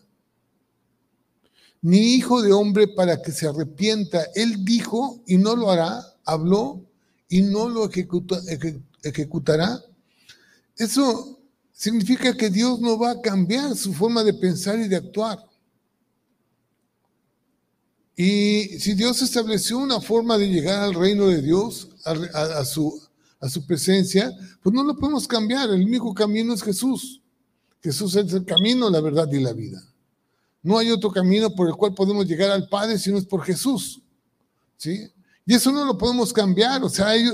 [1.81, 4.27] ni hijo de hombre para que se arrepienta.
[4.35, 6.85] Él dijo y no lo hará, habló
[7.29, 7.89] y no lo
[9.03, 9.83] ejecutará.
[10.77, 11.41] Eso
[11.73, 15.46] significa que Dios no va a cambiar su forma de pensar y de actuar.
[18.17, 22.99] Y si Dios estableció una forma de llegar al reino de Dios, a, su,
[23.41, 25.69] a su presencia, pues no lo podemos cambiar.
[25.69, 27.21] El único camino es Jesús.
[27.83, 29.83] Jesús es el camino, la verdad y la vida.
[30.63, 33.43] No hay otro camino por el cual podemos llegar al Padre si no es por
[33.43, 34.01] Jesús.
[34.79, 35.09] ¿Sí?
[35.45, 36.83] Y eso no lo podemos cambiar.
[36.83, 37.29] O sea, hay,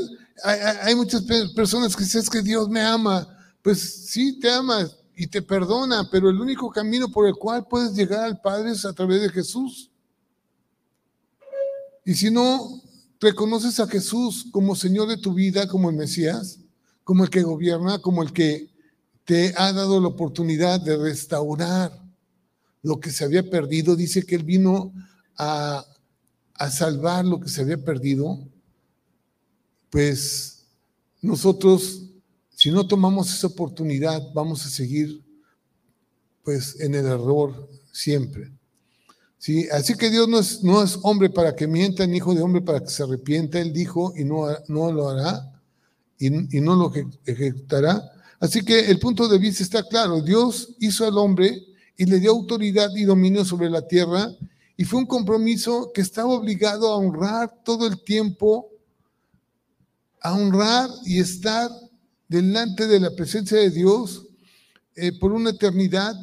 [0.82, 1.22] hay, muchas
[1.54, 3.26] personas que dicen que Dios me ama.
[3.62, 7.94] Pues sí, te ama y te perdona, pero el único camino por el cual puedes
[7.94, 9.91] llegar al Padre es a través de Jesús.
[12.04, 12.82] Y si no
[13.20, 16.58] reconoces a Jesús como Señor de tu vida, como el Mesías,
[17.04, 18.70] como el que gobierna, como el que
[19.24, 21.92] te ha dado la oportunidad de restaurar
[22.82, 23.94] lo que se había perdido.
[23.94, 24.92] Dice que Él vino
[25.36, 25.86] a,
[26.70, 28.38] salvar lo que se había perdido.
[29.90, 30.64] Pues
[31.20, 32.02] nosotros,
[32.50, 35.24] si no tomamos esa oportunidad, vamos a seguir
[36.44, 38.52] pues en el error siempre.
[39.42, 39.66] ¿Sí?
[39.72, 42.62] Así que Dios no es, no es hombre para que mienta, ni hijo de hombre
[42.62, 43.58] para que se arrepienta.
[43.58, 45.50] Él dijo y no, no lo hará
[46.16, 46.92] y, y no lo
[47.26, 48.00] ejecutará.
[48.38, 50.20] Así que el punto de vista está claro.
[50.20, 51.60] Dios hizo al hombre
[51.96, 54.30] y le dio autoridad y dominio sobre la tierra
[54.76, 58.70] y fue un compromiso que estaba obligado a honrar todo el tiempo,
[60.20, 61.68] a honrar y estar
[62.28, 64.24] delante de la presencia de Dios
[64.94, 66.14] eh, por una eternidad.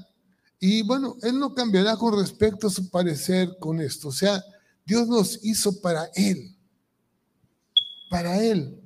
[0.59, 4.09] Y bueno, Él no cambiará con respecto a su parecer con esto.
[4.09, 4.43] O sea,
[4.85, 6.55] Dios nos hizo para Él,
[8.09, 8.77] para Él.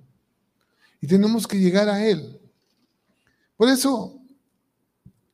[1.02, 2.40] Y tenemos que llegar a Él.
[3.58, 4.22] Por eso,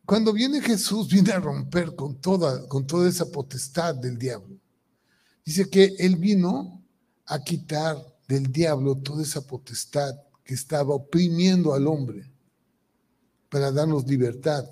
[0.05, 4.57] cuando viene Jesús, viene a romper con toda, con toda esa potestad del diablo.
[5.43, 6.81] Dice que Él vino
[7.25, 7.97] a quitar
[8.27, 12.31] del diablo toda esa potestad que estaba oprimiendo al hombre
[13.49, 14.65] para darnos libertad.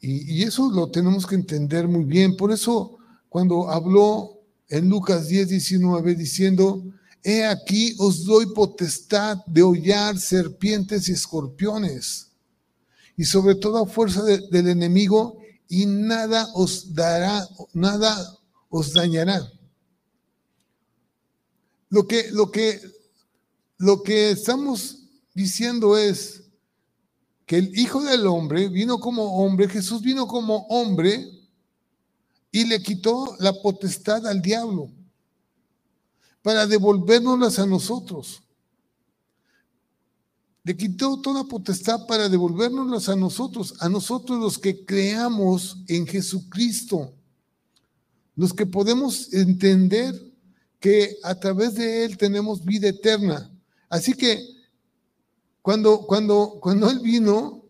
[0.00, 2.36] Y, eso lo tenemos que entender muy bien.
[2.36, 6.82] Por eso, cuando habló en Lucas 10, 19, diciendo,
[7.22, 12.30] He aquí os doy potestad de hollar serpientes y escorpiones
[13.14, 15.36] y sobre toda fuerza del enemigo
[15.68, 18.38] y nada os dará, nada
[18.70, 19.52] os dañará.
[21.90, 22.80] Lo que, lo que,
[23.76, 26.39] lo que estamos diciendo es
[27.50, 31.28] que el Hijo del Hombre vino como hombre, Jesús vino como hombre
[32.52, 34.88] y le quitó la potestad al diablo
[36.42, 38.40] para devolvernoslas a nosotros.
[40.62, 47.12] Le quitó toda potestad para devolvernoslas a nosotros, a nosotros los que creamos en Jesucristo,
[48.36, 50.14] los que podemos entender
[50.78, 53.50] que a través de Él tenemos vida eterna.
[53.88, 54.59] Así que
[55.62, 57.64] cuando, cuando, cuando Él vino,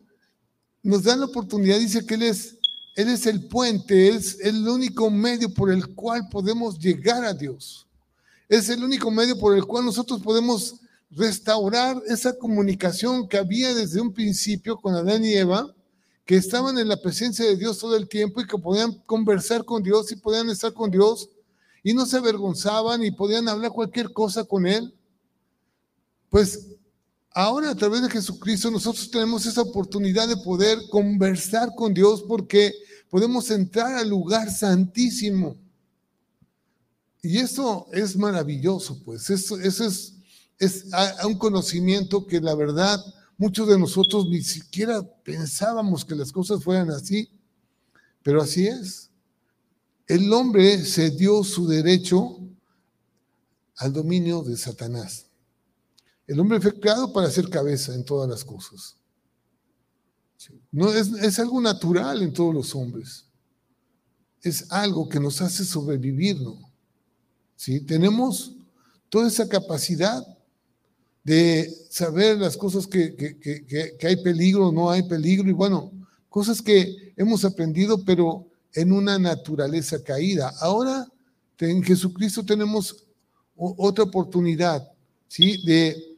[0.82, 2.56] nos da la oportunidad, dice que Él es,
[2.96, 7.86] Él es el puente, es el único medio por el cual podemos llegar a Dios.
[8.48, 14.00] Es el único medio por el cual nosotros podemos restaurar esa comunicación que había desde
[14.00, 15.74] un principio con Adán y Eva,
[16.24, 19.82] que estaban en la presencia de Dios todo el tiempo y que podían conversar con
[19.82, 21.28] Dios y podían estar con Dios
[21.82, 24.94] y no se avergonzaban y podían hablar cualquier cosa con Él.
[26.28, 26.69] Pues
[27.32, 32.72] ahora a través de Jesucristo nosotros tenemos esa oportunidad de poder conversar con Dios porque
[33.08, 35.56] podemos entrar al lugar santísimo
[37.22, 40.14] y eso es maravilloso, pues eso, es,
[40.58, 40.86] es
[41.24, 42.98] un conocimiento que la verdad
[43.36, 47.30] muchos de nosotros ni siquiera pensábamos que las cosas fueran así,
[48.22, 49.10] pero así es.
[50.06, 52.38] El hombre se dio su derecho
[53.76, 55.29] al dominio de Satanás.
[56.30, 58.96] El hombre fue creado para ser cabeza en todas las cosas.
[60.70, 63.26] No es, es algo natural en todos los hombres.
[64.40, 66.56] Es algo que nos hace sobrevivir, ¿no?
[67.56, 67.80] ¿Sí?
[67.80, 68.54] Tenemos
[69.08, 70.24] toda esa capacidad
[71.24, 75.90] de saber las cosas que, que, hay peligro, no hay peligro, y bueno,
[76.28, 80.54] cosas que hemos aprendido, pero en una naturaleza caída.
[80.60, 81.08] Ahora
[81.58, 83.04] en Jesucristo tenemos
[83.56, 84.88] otra oportunidad,
[85.26, 85.60] ¿sí?
[85.64, 86.09] De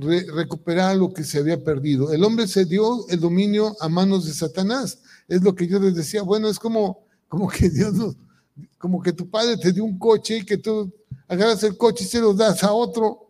[0.00, 2.12] recuperar lo que se había perdido.
[2.12, 4.98] El hombre se dio el dominio a manos de Satanás.
[5.28, 6.22] Es lo que yo les decía.
[6.22, 7.94] Bueno, es como, como que Dios
[8.78, 10.92] como que tu padre te dio un coche y que tú
[11.28, 13.28] agarras el coche y se lo das a otro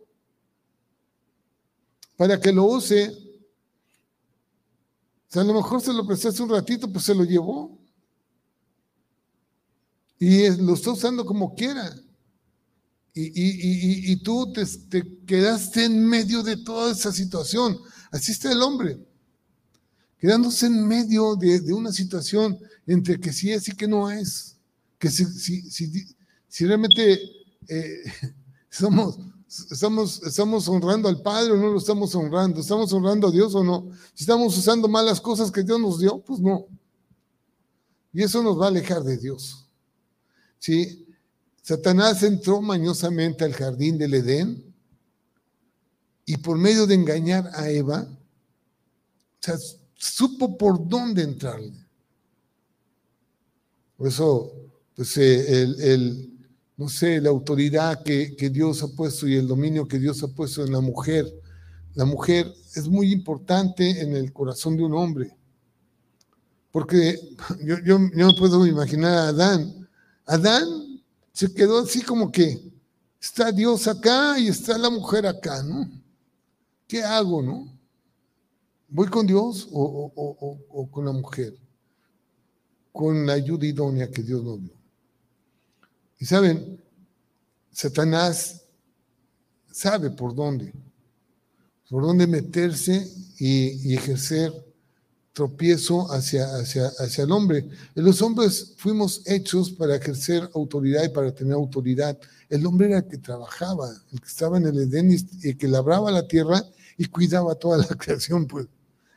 [2.17, 3.09] para que lo use.
[5.29, 7.77] O sea, a lo mejor se lo prestaste un ratito, pues se lo llevó.
[10.19, 11.95] Y lo está usando como quiera.
[13.13, 17.77] Y, tú te, quedaste en medio de toda esa situación.
[18.09, 18.99] Así está el hombre.
[20.17, 24.57] Quedándose en medio de, una situación entre que sí es y que no es.
[24.97, 25.25] Que si,
[26.47, 27.19] si, realmente
[27.67, 28.03] eh,
[28.69, 32.61] somos, estamos, estamos honrando al Padre o no lo estamos honrando.
[32.61, 33.89] ¿Estamos honrando a Dios o no?
[34.13, 36.67] Si estamos usando malas cosas que Dios nos dio, pues no.
[38.13, 39.67] Y eso nos va a alejar de Dios.
[40.59, 41.05] ¿Sí?
[41.61, 44.73] Satanás entró mañosamente al jardín del Edén
[46.25, 48.07] y por medio de engañar a Eva,
[49.95, 51.73] supo por dónde entrarle.
[53.95, 54.51] Por eso,
[54.95, 56.31] pues eh, el,
[56.77, 60.27] no sé, la autoridad que, que, Dios ha puesto y el dominio que Dios ha
[60.27, 61.31] puesto en la mujer,
[61.93, 65.35] la mujer es muy importante en el corazón de un hombre.
[66.71, 67.19] Porque
[67.63, 69.87] yo, yo, yo me puedo imaginar a Adán.
[70.25, 70.90] Adán
[71.33, 72.61] se quedó así como que
[73.19, 75.89] está Dios acá y está la mujer acá, ¿no?
[76.87, 77.71] ¿Qué hago, no?
[78.89, 81.57] ¿Voy con Dios o, con la mujer?
[82.91, 84.73] Con la ayuda idónea que Dios nos dio.
[86.19, 86.83] Y saben,
[87.71, 88.65] Satanás
[89.71, 90.73] sabe por dónde,
[91.89, 94.70] por dónde meterse y ejercer
[95.33, 97.67] tropiezo hacia, hacia, hacia el hombre.
[97.95, 102.17] Los hombres fuimos hechos para ejercer autoridad y para tener autoridad.
[102.49, 105.67] El hombre era el que trabajaba, el que estaba en el Edén y el que
[105.67, 106.63] labraba la tierra
[106.97, 108.45] y cuidaba toda la creación.
[108.45, 108.67] Pues.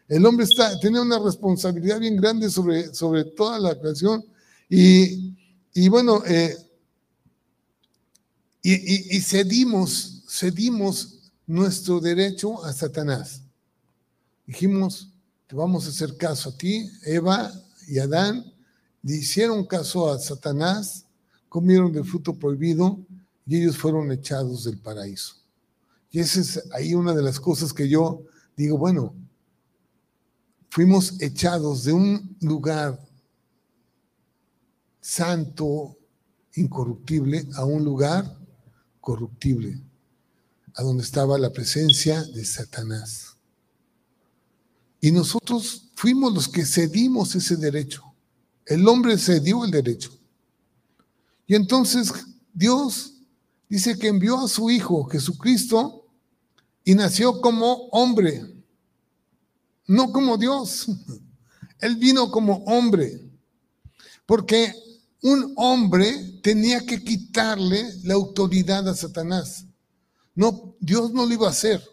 [0.08, 4.24] El hombre está, tenía una responsabilidad bien grande sobre, sobre toda la creación.
[4.68, 5.36] Y,
[5.74, 6.56] y bueno, eh,
[8.62, 13.42] y, y, y cedimos, cedimos nuestro derecho a Satanás.
[14.46, 15.13] Dijimos,
[15.46, 17.52] te vamos a hacer caso a ti, Eva
[17.86, 18.44] y Adán,
[19.02, 21.04] le hicieron caso a Satanás,
[21.48, 22.98] comieron del fruto prohibido
[23.46, 25.36] y ellos fueron echados del paraíso.
[26.10, 28.22] Y esa es ahí una de las cosas que yo
[28.56, 29.14] digo, bueno,
[30.70, 32.98] fuimos echados de un lugar
[35.00, 35.98] santo,
[36.54, 38.38] incorruptible, a un lugar
[39.00, 39.78] corruptible,
[40.74, 43.33] a donde estaba la presencia de Satanás.
[45.04, 48.02] Y nosotros fuimos los que cedimos ese derecho.
[48.64, 50.10] El hombre cedió el derecho.
[51.46, 52.10] Y entonces
[52.54, 53.12] Dios
[53.68, 56.06] dice que envió a su Hijo Jesucristo
[56.84, 58.46] y nació como hombre,
[59.86, 60.86] no como Dios.
[61.80, 63.28] Él vino como hombre,
[64.24, 64.72] porque
[65.20, 69.66] un hombre tenía que quitarle la autoridad a Satanás.
[70.34, 71.84] No, Dios no lo iba a hacer.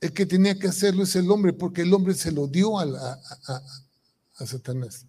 [0.00, 2.86] El que tenía que hacerlo es el hombre, porque el hombre se lo dio a,
[4.46, 5.04] Satanás.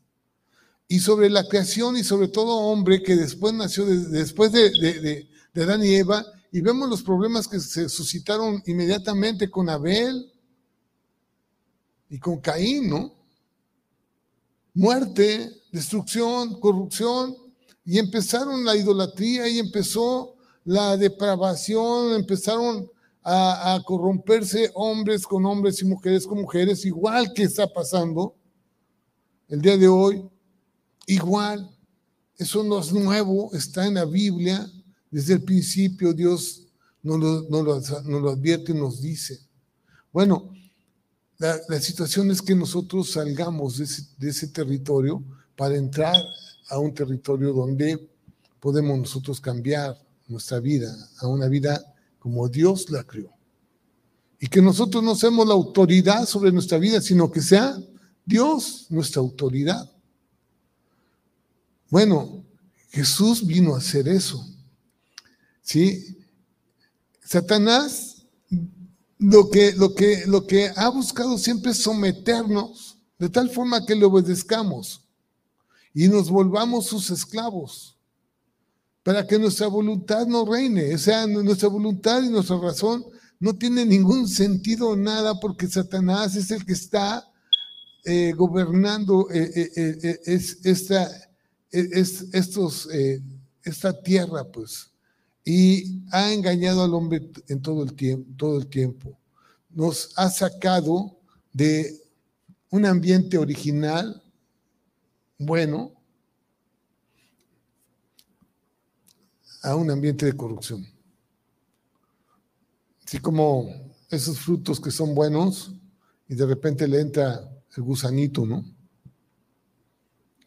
[0.89, 4.69] Y sobre la creación y sobre todo hombre que después nació, después de,
[5.53, 10.29] de, Adán y Eva, y vemos los problemas que se suscitaron inmediatamente con Abel
[12.09, 13.13] y con Caín, ¿no?
[14.73, 17.37] Muerte, destrucción, corrupción,
[17.85, 22.89] y empezaron la idolatría y empezó la depravación, empezaron
[23.23, 28.35] a, corromperse hombres con hombres y mujeres con mujeres, igual que está pasando
[29.47, 30.23] el día de hoy,
[31.07, 31.69] igual.
[32.37, 34.67] Eso no es nuevo, está en la Biblia.
[35.11, 36.67] Desde el principio Dios
[37.03, 39.39] nos lo, advierte y nos dice.
[40.11, 40.51] Bueno,
[41.37, 45.23] la, situación es que nosotros salgamos de ese, de ese territorio
[45.55, 46.15] para entrar
[46.69, 48.09] a un territorio donde
[48.59, 49.97] podemos nosotros cambiar
[50.27, 51.83] nuestra vida a una vida
[52.21, 53.33] como Dios la creó.
[54.39, 57.75] Y que nosotros no seamos la autoridad sobre nuestra vida, sino que sea
[58.23, 59.91] Dios nuestra autoridad.
[61.89, 62.45] Bueno,
[62.91, 64.45] Jesús vino a hacer eso.
[65.63, 66.15] ¿Sí?
[67.23, 68.27] Satanás
[69.17, 73.95] lo que, lo que, lo que ha buscado siempre es someternos de tal forma que
[73.95, 75.07] le obedezcamos
[75.91, 77.97] y nos volvamos sus esclavos
[79.03, 80.93] para que nuestra voluntad no reine.
[80.93, 83.03] O sea, nuestra voluntad y nuestra razón
[83.39, 87.27] no tiene ningún sentido nada porque Satanás es el que está
[88.05, 91.09] eh, gobernando eh, eh, es, esta,
[91.71, 92.87] es, estos,
[93.63, 94.91] esta tierra, pues,
[95.43, 99.17] y ha engañado al hombre en todo el tiempo, todo el tiempo.
[99.69, 101.17] Nos ha sacado
[101.53, 101.99] de
[102.69, 104.21] un ambiente original,
[105.37, 105.93] bueno,
[109.61, 110.85] a un ambiente de corrupción.
[113.05, 113.69] Así como
[114.09, 115.73] esos frutos que son buenos
[116.27, 118.63] y de repente le entra el gusanito, ¿no?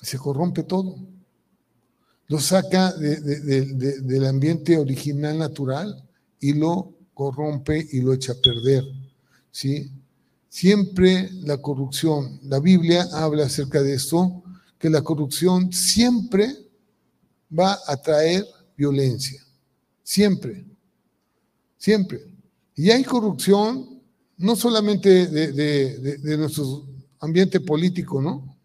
[0.00, 0.96] Se corrompe todo.
[2.28, 6.08] Lo saca del ambiente original natural
[6.40, 8.84] y lo corrompe y lo echa a perder,
[9.50, 9.90] ¿sí?
[10.48, 14.42] Siempre la corrupción, la Biblia habla acerca de esto,
[14.78, 16.54] que la corrupción siempre
[17.56, 18.46] va a traer
[18.76, 19.44] violencia.
[20.02, 20.64] Siempre.
[21.78, 22.26] Siempre.
[22.76, 24.02] Y hay corrupción
[24.36, 26.86] no solamente de, nuestro
[27.20, 28.56] ambiente político, ¿no?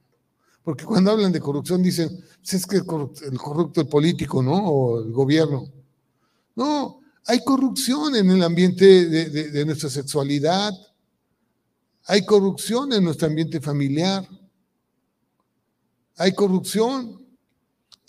[0.63, 4.55] Porque cuando hablan de corrupción dicen, pues es que el corrupto, el político, ¿no?
[4.55, 5.67] O el gobierno.
[6.55, 10.73] No, hay corrupción en el ambiente de, nuestra sexualidad,
[12.05, 14.27] hay corrupción en nuestro ambiente familiar,
[16.17, 17.28] hay corrupción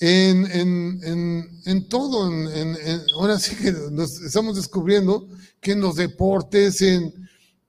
[0.01, 2.31] en, todo,
[3.17, 5.29] ahora sí que nos estamos descubriendo
[5.61, 7.13] que en los deportes, en,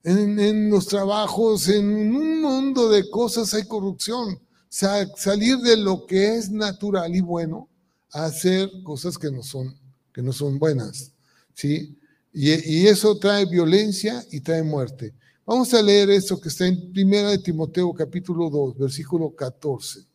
[0.02, 4.40] en, los trabajos, en un mundo de cosas hay corrupción.
[4.70, 7.68] salir de lo que es natural y bueno
[8.12, 9.74] a hacer cosas que no son,
[10.12, 11.12] que no son buenas.
[11.54, 11.98] ¿sí?
[12.32, 15.14] Y, y eso trae violencia y trae muerte.
[15.44, 20.11] Vamos a leer esto que está en Primera de Timoteo capítulo 2, versículo 14.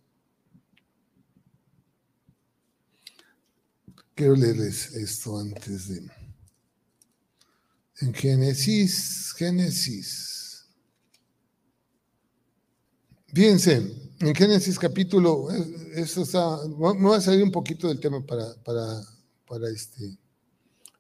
[4.18, 6.02] Quiero leerles esto antes de...
[8.02, 10.66] En Génesis, Génesis.
[13.28, 13.76] Fíjense,
[14.20, 15.50] en Génesis capítulo,
[15.94, 19.04] esto está, me voy a salir un poquito del tema para, para,
[19.48, 20.18] para este,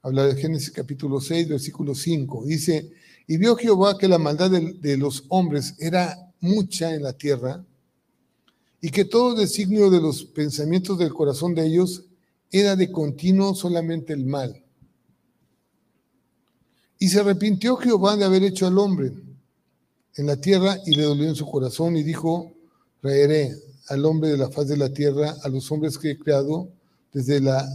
[0.03, 2.45] hablar de Génesis capítulo 6, versículo 5.
[2.45, 2.91] Dice,
[3.26, 7.65] y vio Jehová que la maldad de, de los hombres era mucha en la tierra,
[8.80, 12.07] y que todo designio de los pensamientos del corazón de ellos
[12.52, 14.64] era de continuo solamente el mal.
[17.00, 19.12] Y se arrepintió Jehová de haber hecho al hombre
[20.16, 22.52] en la tierra y le dolió en su corazón y dijo,
[23.02, 23.56] traeré
[23.89, 26.70] al hombre de la faz de la tierra, a los hombres que he creado,
[27.14, 27.68] desde, la,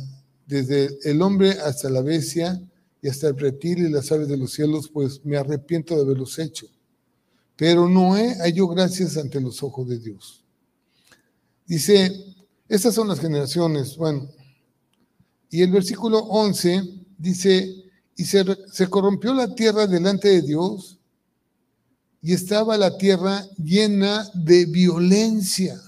[0.46, 2.60] desde el hombre hasta la bestia
[3.00, 6.38] y hasta el reptil y las aves de los cielos, pues me arrepiento de haberlos
[6.38, 6.66] hecho.
[7.56, 10.44] Pero Noé halló gracias ante los ojos de Dios.
[11.66, 12.12] Dice,
[12.68, 14.28] estas son las generaciones, bueno,
[15.52, 16.82] y el versículo 11
[17.18, 17.84] dice,
[18.16, 18.42] y se,
[18.72, 20.98] se corrompió la tierra delante de Dios
[22.22, 25.78] y estaba la tierra llena de violencia.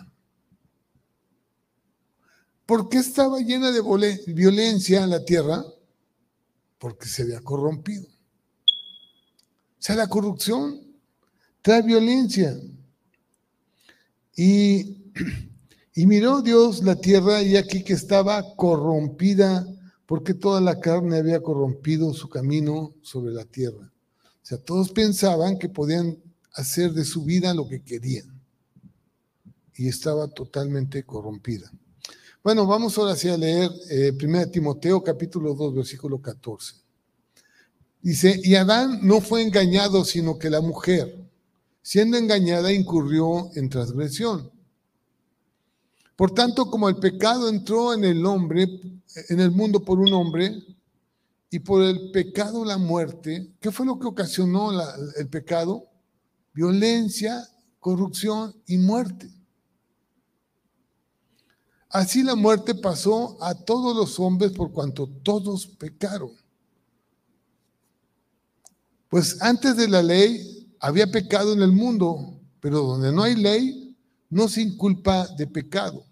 [2.67, 3.81] ¿Por qué estaba llena de
[4.35, 5.65] violencia la tierra?
[6.77, 8.05] Porque se había corrompido.
[8.05, 8.11] O
[9.79, 10.79] sea, la corrupción
[11.63, 12.55] trae violencia.
[14.37, 14.99] Y
[15.95, 19.65] y miró Dios la tierra y aquí que estaba corrompida,
[20.07, 23.93] porque toda la carne había corrompido su camino sobre la tierra.
[24.25, 26.19] O sea, todos pensaban que podían
[26.55, 28.27] hacer de su vida lo que querían.
[29.77, 31.71] Y estaba totalmente corrompida.
[32.43, 36.75] Bueno, vamos ahora sí a leer eh, 1 Timoteo capítulo 2, versículo 14.
[38.03, 41.25] Dice, y Adán no fue engañado, sino que la mujer,
[41.81, 44.54] siendo engañada, incurrió en transgresión.
[46.17, 48.69] Por tanto, como el pecado entró en el hombre,
[49.29, 50.63] en el mundo por un hombre,
[51.51, 54.73] y por el pecado la muerte, ¿qué fue lo que ocasionó
[55.17, 55.89] el pecado?
[56.53, 57.49] Violencia,
[57.79, 59.31] corrupción y muerte.
[61.91, 66.33] Así la muerte pasó a todos los hombres por cuanto todos pecaron.
[69.09, 73.84] Pues antes de la ley había pecado en el mundo, pero donde no hay ley,
[74.35, 76.05] no sin culpa de pecado.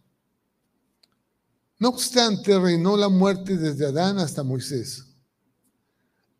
[1.80, 5.08] No obstante, reinó la muerte desde Adán hasta Moisés,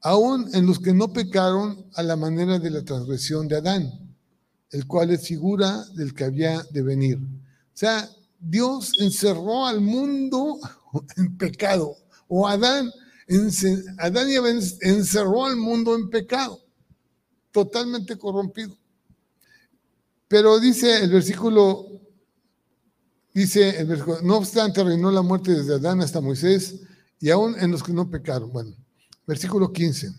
[0.00, 4.14] aún en los que no pecaron a la manera de la transgresión de Adán,
[4.70, 7.18] el cual es figura del que había de venir.
[7.18, 8.08] O sea,
[8.38, 10.60] Dios encerró al mundo
[11.16, 11.96] en pecado,
[12.28, 12.92] o Adán
[13.98, 14.36] Adán y
[14.86, 16.60] encerró al mundo en pecado,
[17.50, 18.76] totalmente corrompido.
[20.32, 21.88] Pero dice el versículo,
[23.34, 26.80] dice el versículo, no obstante reinó la muerte desde Adán hasta Moisés
[27.20, 28.50] y aún en los que no pecaron.
[28.50, 28.74] Bueno,
[29.26, 30.10] versículo 15.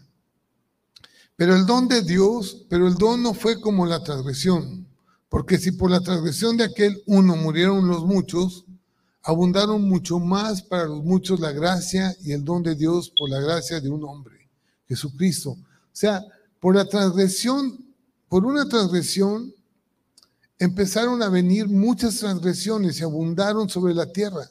[1.36, 4.86] Pero el don de Dios, pero el don no fue como la transgresión,
[5.30, 8.66] porque si por la transgresión de aquel uno murieron los muchos,
[9.24, 13.40] abundaron mucho más para los muchos la gracia y el don de Dios por la
[13.40, 14.48] gracia de un hombre,
[14.88, 15.54] Jesucristo.
[15.54, 15.58] O
[15.92, 16.24] sea,
[16.60, 17.84] por la transgresión,
[18.30, 19.52] por una transgresión,
[20.64, 24.50] empezaron a venir muchas transgresiones y abundaron sobre la tierra.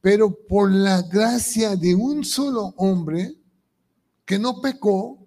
[0.00, 3.34] Pero por la gracia de un solo hombre
[4.24, 5.26] que no pecó,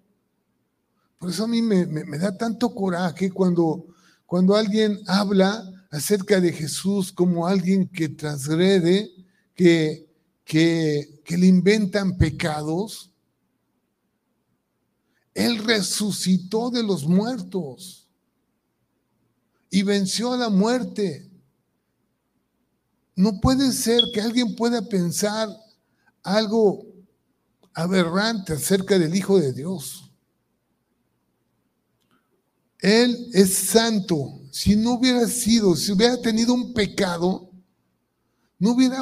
[1.18, 1.86] por eso a mí me,
[2.18, 3.86] da tanto coraje cuando,
[4.26, 9.10] cuando alguien habla acerca de Jesús como alguien que transgrede,
[9.54, 10.06] que,
[10.44, 13.10] que le inventan pecados.
[15.34, 18.05] Él resucitó de los muertos
[19.76, 21.30] y venció a la muerte.
[23.14, 25.50] No puede ser que alguien pueda pensar
[26.22, 26.86] algo
[27.74, 30.10] aberrante acerca del Hijo de Dios.
[32.78, 34.40] Él es santo.
[34.50, 37.50] Si no hubiera sido, si hubiera tenido un pecado,
[38.58, 39.00] no hubiera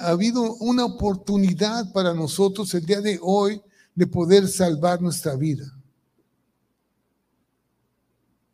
[0.00, 3.62] habido una oportunidad para nosotros el día de hoy
[3.94, 5.72] de poder salvar nuestra vida.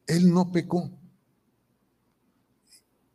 [0.07, 0.91] Él no pecó.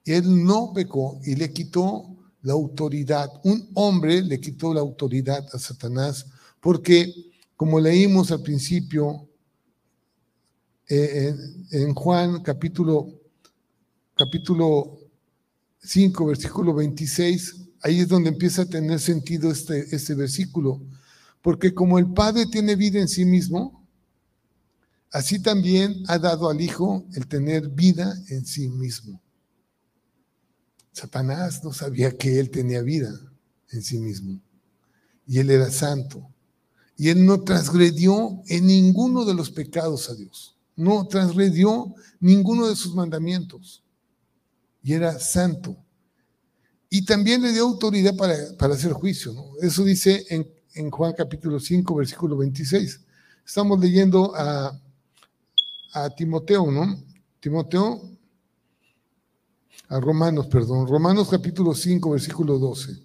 [0.08, 3.30] Él no pecó y le quitó la autoridad.
[3.44, 6.26] Un hombre le quitó la autoridad a Satanás
[6.62, 7.14] porque,
[7.56, 9.28] como leímos al principio,
[10.90, 11.36] eh,
[11.72, 13.10] en, Juan capítulo,
[14.16, 14.98] capítulo
[15.80, 20.82] 5, versículo 26, ahí es donde empieza a tener sentido este, este versículo.
[21.42, 23.86] Porque como el Padre tiene vida en sí mismo,
[25.12, 29.22] así también ha dado al Hijo el tener vida en sí mismo.
[30.98, 33.12] Satanás no sabía que él tenía vida
[33.72, 34.42] en sí mismo.
[35.26, 36.28] Y él era santo.
[36.96, 42.76] Y él no transgredió en ninguno de los pecados a Dios no transgredió ninguno de
[42.76, 43.84] sus mandamientos
[44.82, 45.76] y era santo.
[46.90, 49.34] Y también le dio autoridad para, hacer juicio.
[49.62, 53.02] Eso dice en, Juan capítulo 5, versículo 26.
[53.46, 54.80] Estamos leyendo a,
[55.94, 57.04] a Timoteo, ¿no?
[57.40, 58.17] Timoteo,
[59.90, 60.88] a Romanos, perdón.
[60.88, 62.98] Romanos capítulo 5, versículo 12.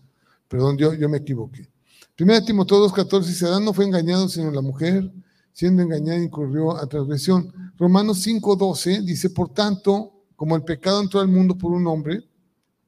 [0.48, 1.68] Perdón, yo, me equivoqué.
[2.16, 5.10] Primera Timoteo 2, 14 dice, Adán no fue engañado sino la mujer,
[5.52, 7.52] siendo engañada incurrió a transgresión.
[7.78, 12.28] Romanos 5:12 dice, por tanto, como el pecado entró al mundo por un hombre,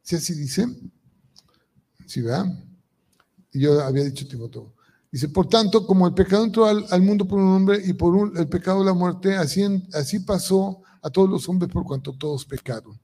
[0.02, 0.66] si así dice,
[2.06, 2.46] ¿sí verdad?
[3.52, 4.72] Y yo había dicho Timoteo.
[5.10, 8.48] Dice, por tanto, como el pecado entró al, mundo por un hombre y por el
[8.48, 9.62] pecado la muerte, así,
[9.92, 12.98] así pasó a todos los hombres por cuanto todos pecaron.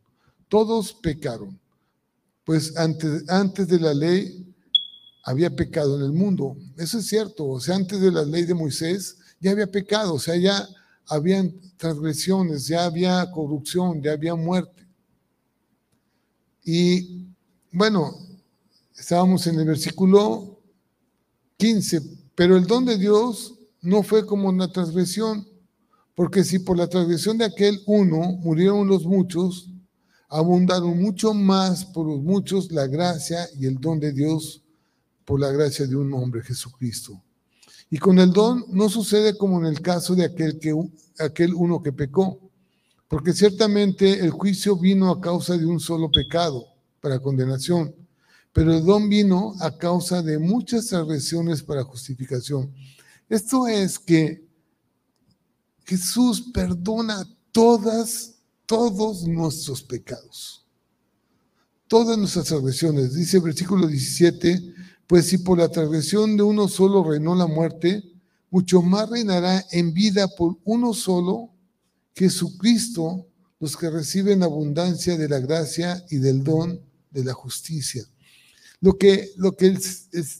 [0.51, 1.59] Todos pecaron.
[2.45, 4.47] Pues antes, antes de la ley
[5.23, 6.57] había pecado en el mundo.
[6.77, 7.47] Eso es cierto.
[7.47, 10.15] O sea, antes de la ley de Moisés ya había pecado.
[10.15, 10.69] O sea, ya
[11.07, 14.87] habían transgresiones, ya había corrupción, ya había muerte.
[16.65, 17.27] Y
[17.73, 18.13] bueno,
[18.97, 20.61] estábamos en el versículo
[21.57, 22.03] 15,
[22.35, 25.47] pero el don de Dios no fue como una transgresión,
[26.15, 29.71] porque si por la transgresión de aquel uno murieron los muchos,
[30.31, 34.63] abundaron mucho más por los muchos la gracia y el don de Dios
[35.25, 37.21] por la gracia de un hombre, Jesucristo.
[37.91, 40.75] Y con el don no sucede como en el caso de aquel, que,
[41.19, 42.39] aquel uno que pecó,
[43.09, 46.65] porque ciertamente el juicio vino a causa de un solo pecado
[47.01, 47.93] para condenación,
[48.53, 52.73] pero el don vino a causa de muchas transgresiones para justificación.
[53.29, 54.45] Esto es que
[55.85, 58.40] Jesús perdona todas,
[58.71, 60.65] todos nuestros pecados,
[61.89, 63.17] todas nuestras transgresiones.
[63.17, 64.75] Dice el versículo 17,
[65.09, 68.01] pues si por la transgresión de uno solo reinó la muerte,
[68.49, 71.51] mucho más reinará en vida por uno solo,
[72.15, 73.27] Jesucristo,
[73.59, 78.05] los que reciben abundancia de la gracia y del don de la justicia.
[78.81, 79.77] Lo que, lo que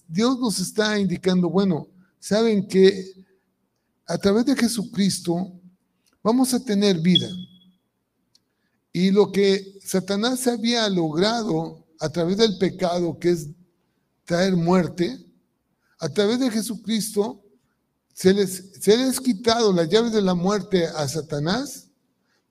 [0.07, 1.89] Dios nos está indicando, bueno,
[2.21, 3.13] saben que
[4.07, 5.53] a través de Jesucristo
[6.23, 7.29] vamos a tener vida.
[8.93, 13.49] Y lo que Satanás había logrado a través del pecado, que es
[14.25, 15.25] traer muerte,
[15.99, 17.45] a través de Jesucristo
[18.15, 21.89] se les, se les quitado las llaves de la muerte a Satanás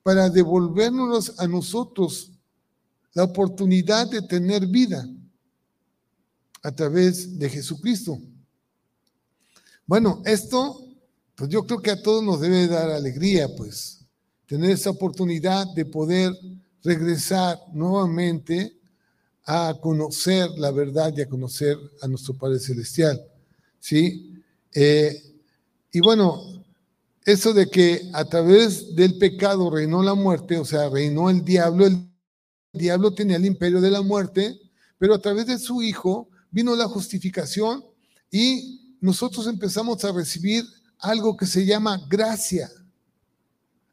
[0.04, 2.32] para devolvernos a nosotros
[3.14, 5.08] la oportunidad de tener vida
[6.64, 8.20] a través de Jesucristo.
[9.86, 10.86] Bueno, esto,
[11.36, 13.99] pues yo creo que a todos nos debe dar alegría, pues,
[14.50, 16.34] tener esa oportunidad de poder
[16.84, 18.76] regresar nuevamente
[19.46, 23.22] a conocer la verdad y a conocer a nuestro Padre Celestial.
[23.80, 24.34] ¿Sí?
[24.74, 25.22] Eh,
[25.92, 26.42] y bueno,
[27.26, 31.86] eso de que a través del pecado reinó la muerte, o sea, reinó el diablo,
[31.86, 32.10] el
[32.74, 34.60] diablo tenía el imperio de la muerte,
[34.98, 37.86] pero a través de su Hijo vino la justificación
[38.32, 40.66] y nosotros empezamos a recibir
[40.98, 42.68] algo que se llama gracia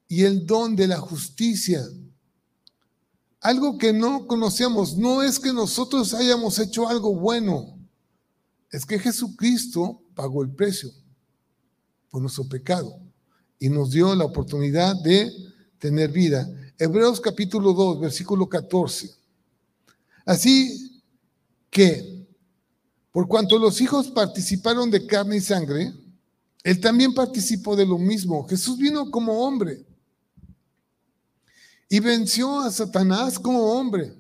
[0.08, 1.84] y el don de la justicia.
[3.40, 7.78] Algo que no conocíamos, no es que nosotros hayamos hecho algo bueno,
[8.70, 10.90] es que Jesucristo pagó el precio
[12.10, 12.98] por nuestro pecado
[13.58, 15.30] y nos dio la oportunidad de
[15.78, 16.48] tener vida.
[16.78, 19.14] Hebreos capítulo 2, versículo 14.
[20.24, 21.02] Así
[21.70, 22.26] que,
[23.12, 25.94] por cuanto los hijos participaron de carne y sangre,
[26.64, 28.46] él también participó de lo mismo.
[28.48, 29.85] Jesús vino como hombre
[31.88, 34.12] y venció a Satanás como hombre.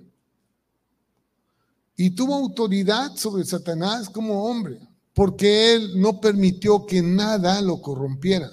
[1.96, 4.78] Y tuvo autoridad sobre Satanás como hombre,
[5.14, 8.50] porque él no permitió que nada lo corrompiera,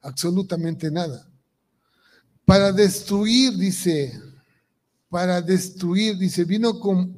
[0.00, 1.28] absolutamente nada.
[2.46, 4.18] Para destruir, dice,
[5.10, 7.14] para destruir, dice, vino con,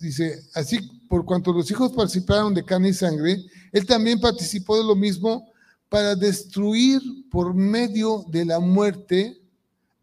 [0.00, 4.84] dice, así por cuanto los hijos participaron de carne y sangre, él también participó de
[4.84, 5.50] lo mismo
[5.88, 7.00] para destruir
[7.30, 9.40] por medio de la muerte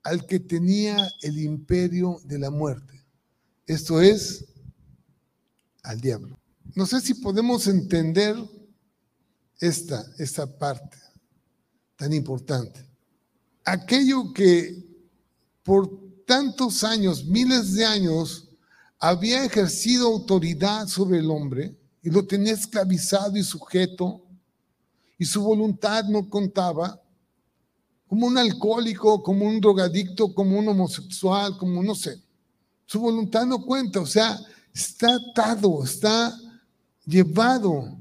[0.03, 3.05] al que tenía el imperio de la muerte.
[3.65, 4.45] Esto es
[5.83, 6.39] al diablo.
[6.75, 8.35] No sé si podemos entender
[9.59, 10.97] esta, esta parte
[11.95, 12.85] tan importante.
[13.63, 14.83] Aquello que
[15.63, 18.49] por tantos años, miles de años,
[18.99, 24.25] había ejercido autoridad sobre el hombre y lo tenía esclavizado y sujeto,
[25.17, 27.01] y su voluntad no contaba,
[28.13, 32.21] como un alcohólico, como un drogadicto, como un homosexual, como no sé.
[32.85, 34.39] Su voluntad no cuenta, o sea,
[34.71, 36.31] está atado, está
[37.07, 37.97] llevado,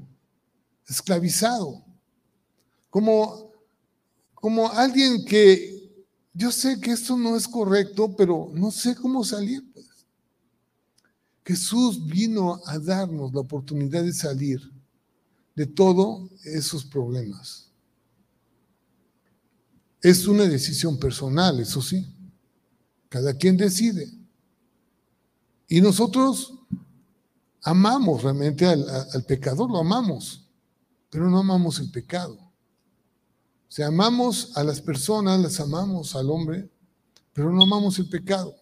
[0.87, 1.83] esclavizado.
[2.91, 3.49] Como,
[4.35, 5.91] como alguien que
[6.31, 9.63] yo sé que esto no es correcto, pero no sé cómo salir.
[9.73, 9.87] Pues.
[11.43, 14.61] Jesús vino a darnos la oportunidad de salir
[15.55, 17.62] de todos esos problemas.
[20.03, 22.05] Es una decisión personal, eso sí.
[23.07, 24.11] Cada quien decide.
[25.69, 26.53] Y nosotros
[27.61, 30.45] amamos realmente al, pecador, lo amamos,
[31.09, 32.33] pero no amamos el pecado.
[32.33, 36.69] O sea, amamos a las personas, las amamos al hombre,
[37.31, 38.53] pero no amamos el pecado.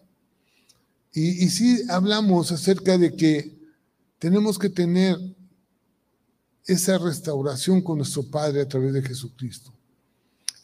[1.12, 3.60] Y, y sí hablamos acerca de que
[4.20, 5.18] tenemos que tener
[6.66, 9.72] esa restauración con nuestro Padre a través de Jesucristo.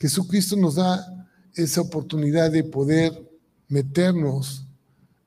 [0.00, 3.12] Jesucristo nos da esa oportunidad de poder
[3.68, 4.64] meternos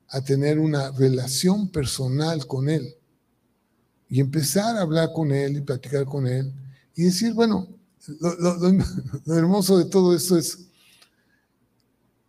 [0.08, 2.94] a tener una relación personal con Él
[4.08, 6.52] y empezar a hablar con Él y platicar con Él
[6.94, 7.68] y decir, bueno,
[8.20, 10.58] lo, hermoso de todo esto es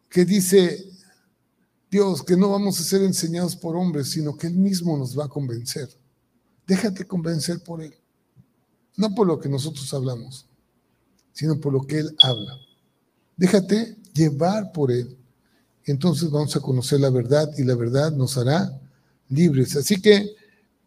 [0.10, 0.86] que dice
[1.90, 5.26] Dios que no vamos a ser enseñados por hombres, sino que Él mismo nos va
[5.26, 5.90] a convencer.
[6.68, 7.94] Déjate convencer por Él,
[8.98, 10.48] no por lo que nosotros hablamos
[11.34, 12.58] sino por lo que Él habla.
[13.36, 15.18] Déjate llevar por Él.
[15.86, 18.80] Entonces vamos a conocer la verdad y la verdad nos hará
[19.28, 19.76] libres.
[19.76, 20.36] Así que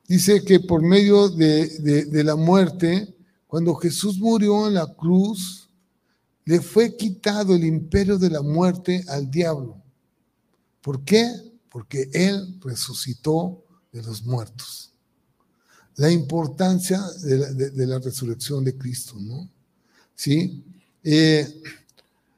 [0.09, 3.15] dice que por medio de, la muerte,
[3.47, 5.69] cuando Jesús murió en la cruz,
[6.45, 9.83] le fue quitado el imperio de la muerte al diablo.
[10.81, 11.29] ¿Por qué?
[11.69, 14.93] Porque Él resucitó de los muertos.
[15.97, 19.51] La importancia de la, de la resurrección de Cristo, ¿no?
[20.17, 20.65] ¿Sí?
[21.05, 21.63] Eh,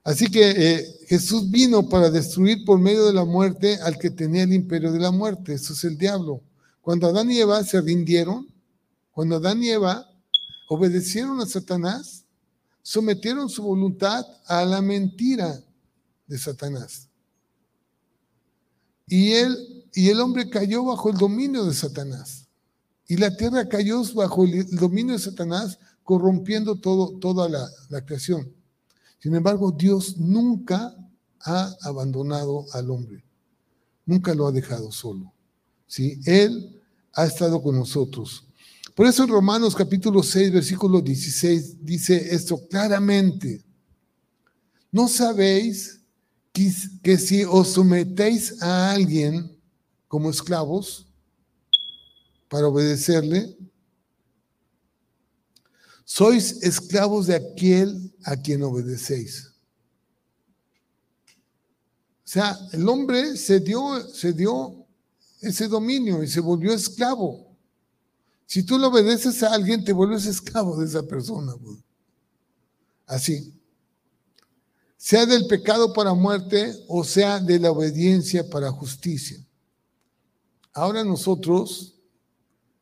[0.05, 4.43] así que eh, Jesús vino para destruir por medio de la muerte al que tenía
[4.43, 6.43] el imperio de la muerte, eso es el diablo.
[6.83, 8.47] Cuando Adán y Eva se rindieron,
[9.13, 10.07] cuando Adán y Eva
[10.69, 12.25] obedecieron a Satanás,
[12.83, 15.59] sometieron su voluntad a la mentira
[16.27, 17.09] de Satanás.
[19.07, 19.33] Y
[19.95, 22.47] y el hombre cayó bajo el dominio de Satanás.
[23.07, 28.51] Y la tierra cayó bajo el dominio de Satanás corrompiendo todo, toda la, creación.
[29.19, 30.97] Sin embargo, Dios nunca
[31.43, 33.23] ha abandonado al hombre,
[34.07, 35.31] nunca lo ha dejado solo.
[35.87, 36.19] ¿sí?
[36.25, 36.81] Él
[37.13, 38.43] ha estado con nosotros.
[38.95, 43.63] Por eso en Romanos capítulo 6, versículo 16 dice esto claramente.
[44.91, 46.01] ¿No sabéis
[46.55, 49.55] que, que si os sometéis a alguien
[50.09, 51.07] como esclavos
[52.49, 53.59] para obedecerle,
[56.09, 59.53] sois esclavos de aquel a quien obedecéis.
[62.25, 64.87] O sea, el hombre se dio, se dio
[65.43, 67.55] ese dominio y se volvió esclavo.
[68.47, 71.55] Si tú le obedeces a alguien, te vuelves esclavo de esa persona.
[73.05, 73.53] Así.
[74.97, 79.39] Sea del pecado para muerte o sea de la obediencia para justicia.
[80.73, 81.97] Ahora nosotros,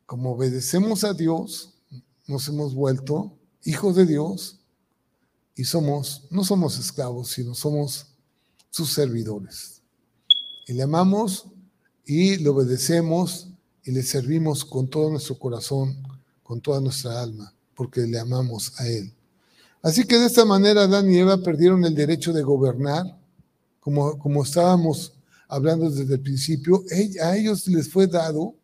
[0.06, 1.75] como obedecemos a Dios,
[2.26, 4.60] nos hemos vuelto hijos de Dios
[5.54, 8.06] y somos, no somos esclavos, sino somos
[8.70, 9.82] sus servidores.
[10.66, 11.46] Y le amamos
[12.04, 13.48] y le obedecemos
[13.84, 15.96] y le servimos con todo nuestro corazón,
[16.42, 19.12] con toda nuestra alma, porque le amamos a Él.
[19.82, 23.18] Así que de esta manera Adán y Eva perdieron el derecho de gobernar,
[23.80, 25.14] como, como estábamos
[25.48, 26.82] hablando desde el principio,
[27.22, 28.54] a ellos les fue dado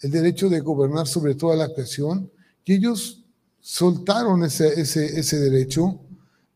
[0.00, 2.30] el derecho de gobernar sobre toda la creación
[2.66, 3.24] y ellos
[3.60, 6.00] soltaron ese, ese, ese derecho.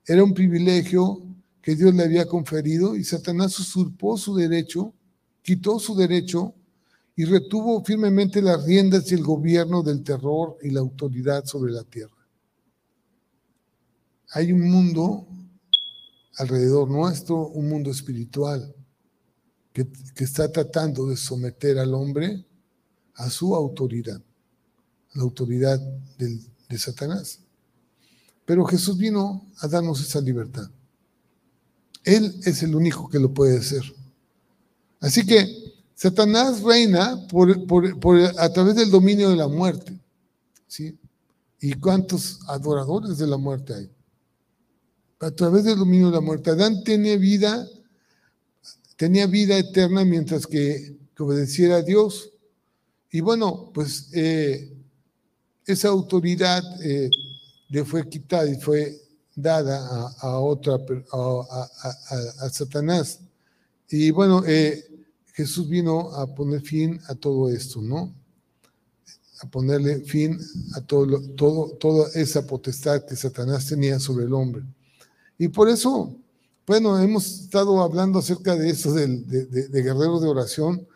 [0.06, 1.22] Era un privilegio
[1.62, 4.92] que Dios le había conferido y Satanás usurpó su derecho,
[5.40, 6.54] quitó su derecho
[7.16, 11.84] y retuvo firmemente las riendas y el gobierno del terror y la autoridad sobre la
[11.84, 12.16] tierra.
[14.32, 15.26] Hay un mundo
[16.38, 18.74] alrededor nuestro, un mundo espiritual,
[19.72, 19.86] que,
[20.16, 22.44] está tratando de someter al hombre
[23.14, 24.20] a su autoridad,
[25.14, 25.80] la autoridad
[26.18, 27.40] de Satanás.
[28.44, 30.68] Pero Jesús vino a darnos esa libertad.
[32.04, 33.82] Él es el único que lo puede hacer.
[35.00, 35.46] Así que
[35.94, 37.50] Satanás reina por,
[38.38, 39.98] a través del dominio de la muerte.
[40.66, 40.98] ¿sí?
[41.60, 43.90] ¿Y cuántos adoradores de la muerte hay?
[45.20, 46.50] A través del dominio de la muerte.
[46.50, 47.68] Adán tenía vida,
[48.96, 52.32] tenía vida eterna mientras que, obedeciera a Dios.
[53.10, 54.72] Y bueno, pues eh,
[55.66, 57.10] esa autoridad eh,
[57.68, 59.00] le fue quitada y fue
[59.34, 60.78] dada a, otra,
[61.12, 63.20] a, Satanás.
[63.88, 64.84] Y bueno, eh,
[65.32, 68.14] Jesús vino a poner fin a todo esto, ¿no?
[69.40, 70.38] A ponerle fin
[70.74, 74.62] a todo, todo, toda esa potestad que Satanás tenía sobre el hombre.
[75.38, 76.14] Y por eso,
[76.66, 79.88] bueno, hemos estado hablando acerca de eso, de, de, de de
[80.28, 80.86] oración,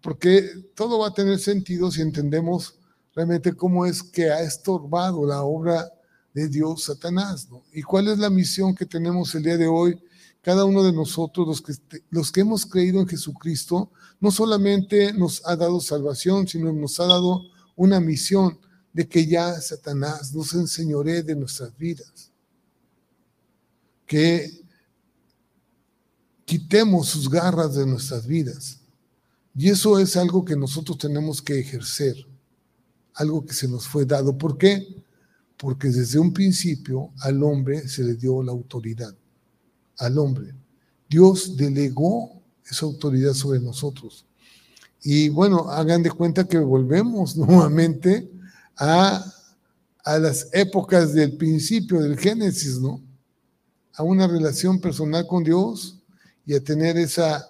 [0.00, 2.77] porque todo va a tener sentido si entendemos
[3.14, 5.90] realmente cómo es que ha estorbado la obra
[6.34, 7.48] de Dios, Satanás.
[7.50, 7.62] ¿no?
[7.72, 10.00] ¿Y cuál es la misión que tenemos el día de hoy?
[10.40, 13.90] Cada uno de nosotros, los que, los que hemos creído en Jesucristo,
[14.20, 17.42] no solamente nos ha dado salvación, sino nos ha dado
[17.76, 18.58] una misión
[18.92, 22.32] de que ya Satanás nos enseñore de nuestras vidas.
[24.06, 24.62] Que
[26.44, 28.80] quitemos sus garras de nuestras vidas.
[29.54, 32.16] Y eso es algo que nosotros tenemos que ejercer,
[33.18, 34.36] algo que se nos fue dado.
[34.36, 34.86] ¿Por qué?
[35.58, 39.14] porque desde un principio al hombre se le dio la autoridad,
[39.98, 40.54] al hombre.
[41.10, 44.24] Dios delegó esa autoridad sobre nosotros.
[45.02, 48.30] Y bueno, hagan de cuenta que volvemos nuevamente
[48.76, 49.24] a,
[50.04, 53.02] a las épocas del principio, del Génesis, ¿no?
[53.94, 55.98] A una relación personal con Dios
[56.46, 57.48] y a tener esa,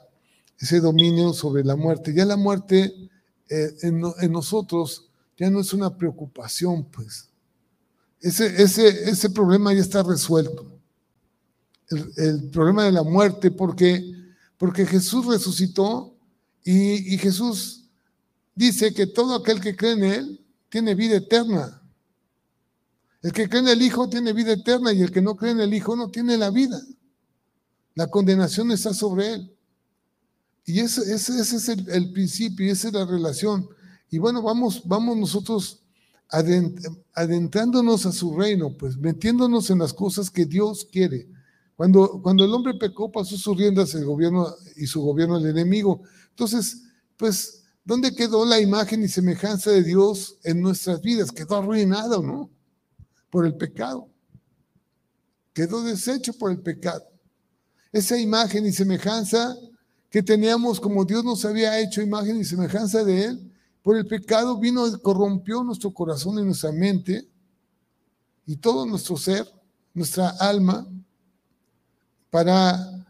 [0.58, 2.14] ese dominio sobre la muerte.
[2.14, 2.94] Ya la muerte
[3.50, 5.07] eh, en, en nosotros
[5.38, 7.28] ya no es una preocupación, pues
[8.20, 10.72] ese, ese, ese problema ya está resuelto.
[12.16, 14.12] El, problema de la muerte, porque,
[14.58, 16.16] porque Jesús resucitó
[16.64, 17.88] y, y Jesús
[18.54, 21.80] dice que todo aquel que cree en Él tiene vida eterna.
[23.22, 25.60] El que cree en el Hijo tiene vida eterna y el que no cree en
[25.60, 26.80] el Hijo no tiene la vida.
[27.94, 29.56] La condenación está sobre Él.
[30.66, 33.66] Y ese, ese, ese es el, el, principio y esa es la relación.
[34.10, 35.82] Y bueno, vamos, vamos nosotros
[37.14, 41.28] adentrándonos a su reino, pues metiéndonos en las cosas que Dios quiere.
[41.76, 46.02] Cuando, cuando el hombre pecó, pasó sus riendas el gobierno y su gobierno al enemigo.
[46.30, 46.82] Entonces,
[47.16, 51.30] pues, ¿dónde quedó la imagen y semejanza de Dios en nuestras vidas?
[51.30, 52.50] Quedó arruinado, ¿no?
[53.30, 54.08] Por el pecado.
[55.52, 57.04] Quedó deshecho por el pecado.
[57.92, 59.56] Esa imagen y semejanza
[60.10, 63.47] que teníamos como Dios nos había hecho imagen y semejanza de Él,
[63.88, 67.26] por el pecado vino y corrompió nuestro corazón y nuestra mente
[68.44, 69.50] y todo nuestro ser,
[69.94, 70.86] nuestra alma,
[72.28, 73.06] para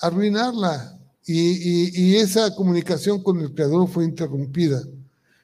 [0.00, 0.98] arruinarla.
[1.26, 4.82] Y, esa comunicación con el Creador fue interrumpida.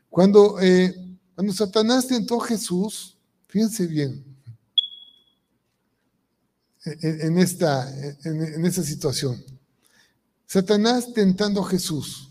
[0.08, 0.94] Cuando, eh,
[1.34, 4.24] cuando Satanás tentó a Jesús, fíjense bien,
[6.82, 9.36] en, esta, en, en esta situación.
[10.46, 12.27] Satanás tentando a Jesús.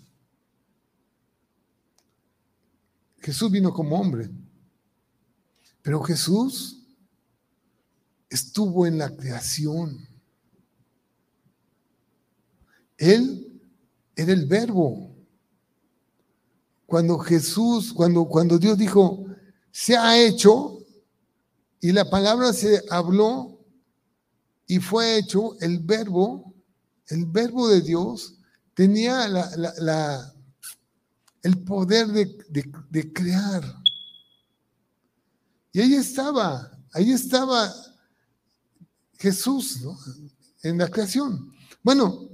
[3.19, 4.29] Jesús vino como hombre,
[5.81, 6.83] pero Jesús
[8.29, 10.07] estuvo en la creación.
[12.97, 13.61] Él
[14.15, 15.15] era el verbo.
[16.85, 19.25] Cuando Jesús, cuando, cuando Dios dijo,
[19.71, 20.79] se ha hecho,
[21.79, 23.59] y la palabra se habló
[24.65, 26.53] y fue hecho, el verbo,
[27.07, 28.39] el verbo de Dios,
[28.73, 30.33] tenía la,
[31.47, 32.43] el poder de,
[32.89, 33.63] de crear.
[35.71, 37.73] Y ahí estaba, ahí estaba
[39.17, 39.79] Jesús
[40.61, 41.53] en la creación.
[41.81, 42.27] Bueno,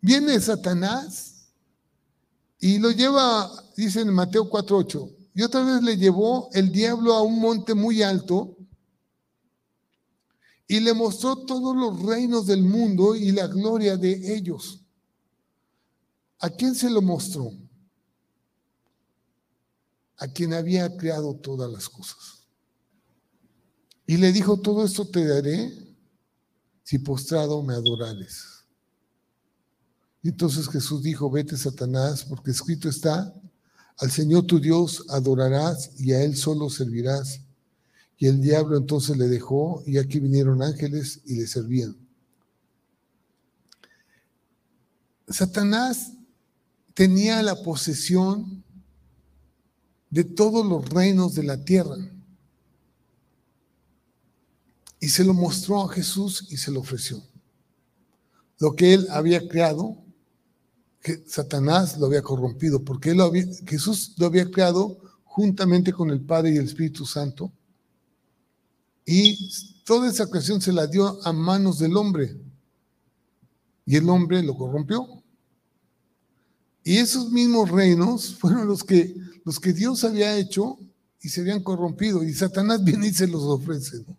[0.00, 1.52] viene Satanás
[2.58, 7.22] y lo lleva, dice en Mateo 4.8, y otra vez le llevó el diablo a
[7.22, 8.56] un monte muy alto
[10.66, 14.82] y le mostró todos los reinos del mundo y la gloria de ellos.
[16.40, 17.52] ¿A quién se lo mostró?
[20.18, 22.44] A quien había creado todas las cosas.
[24.06, 25.72] Y le dijo, todo esto te daré
[26.82, 28.64] si postrado me adorares.
[30.22, 33.32] Y entonces Jesús dijo, vete Satanás, porque escrito está,
[33.98, 37.40] al Señor tu Dios adorarás y a Él solo servirás.
[38.16, 41.96] Y el diablo entonces le dejó y aquí vinieron ángeles y le servían.
[45.28, 46.12] Satanás
[46.94, 48.64] tenía la posesión
[50.10, 51.96] de todos los reinos de la tierra.
[55.00, 57.22] Y se lo mostró a Jesús y se lo ofreció.
[58.58, 59.96] Lo que él había creado,
[61.00, 63.20] que Satanás lo había corrompido, porque él
[63.66, 67.52] Jesús lo había creado juntamente con el Padre y el Espíritu Santo.
[69.06, 69.50] Y
[69.84, 72.36] toda esa creación se la dio a manos del hombre.
[73.86, 75.22] Y el hombre lo corrompió.
[76.82, 79.14] Y esos mismos reinos fueron los que,
[79.48, 80.78] los que Dios había hecho
[81.22, 82.22] y se habían corrompido.
[82.22, 84.04] Y Satanás viene y se los ofrece.
[84.06, 84.14] ¿no?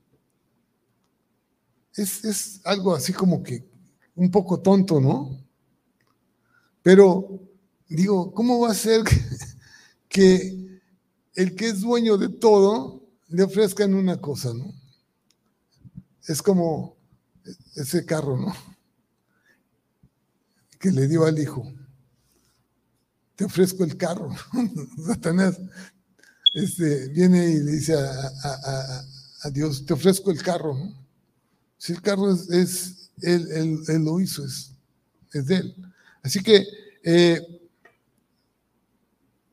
[1.95, 3.63] es, algo así como que
[4.15, 5.39] un poco tonto, ¿no?
[6.81, 7.43] Pero
[7.87, 9.03] digo, ¿cómo va a ser
[10.09, 10.81] que,
[11.35, 14.73] el que es dueño de todo le ofrezcan una cosa, ¿no?
[16.27, 16.97] Es como
[17.75, 18.51] ese carro, ¿no?
[20.79, 21.71] Que le dio al hijo.
[23.39, 24.35] Te ofrezco el carro.
[25.07, 25.57] Satanás
[26.53, 30.75] este, viene y le dice a Dios, te ofrezco el carro.
[31.77, 34.73] Si el carro es, él, lo hizo, es,
[35.31, 35.75] es, de él.
[36.21, 36.67] Así que
[37.01, 37.39] eh,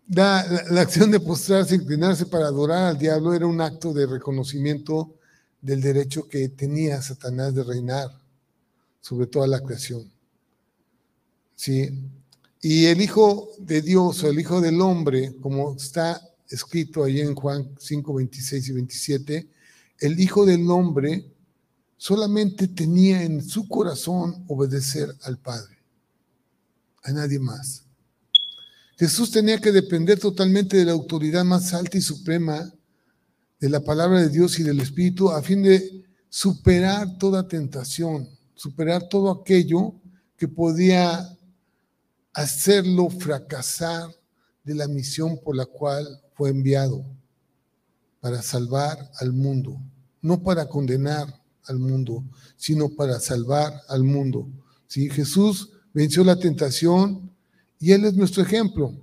[0.08, 0.40] la,
[0.80, 5.14] acción de postrarse, inclinarse para adorar al diablo era un acto de reconocimiento
[5.60, 8.10] del derecho que tenía Satanás de reinar
[9.00, 10.10] sobre toda la creación.
[11.54, 11.88] ¿Sí?
[12.62, 17.34] Y el Hijo de Dios o el Hijo del Hombre, como está escrito ahí en
[17.34, 19.48] Juan 5, 26 y 27,
[20.00, 21.26] el Hijo del Hombre
[21.96, 25.78] solamente tenía en su corazón obedecer al Padre,
[27.02, 27.84] a nadie más.
[28.98, 32.72] Jesús tenía que depender totalmente de la autoridad más alta y suprema
[33.60, 39.08] de la palabra de Dios y del Espíritu a fin de superar toda tentación, superar
[39.08, 39.94] todo aquello
[40.36, 41.35] que podía
[42.36, 44.14] hacerlo fracasar
[44.62, 47.02] de la misión por la cual fue enviado,
[48.20, 49.80] para salvar al mundo,
[50.20, 52.22] no para condenar, al mundo,
[52.56, 54.48] sino para salvar al mundo.
[54.86, 55.08] ¿Sí?
[55.08, 57.34] Jesús venció la tentación
[57.80, 58.94] y Él es nuestro ejemplo.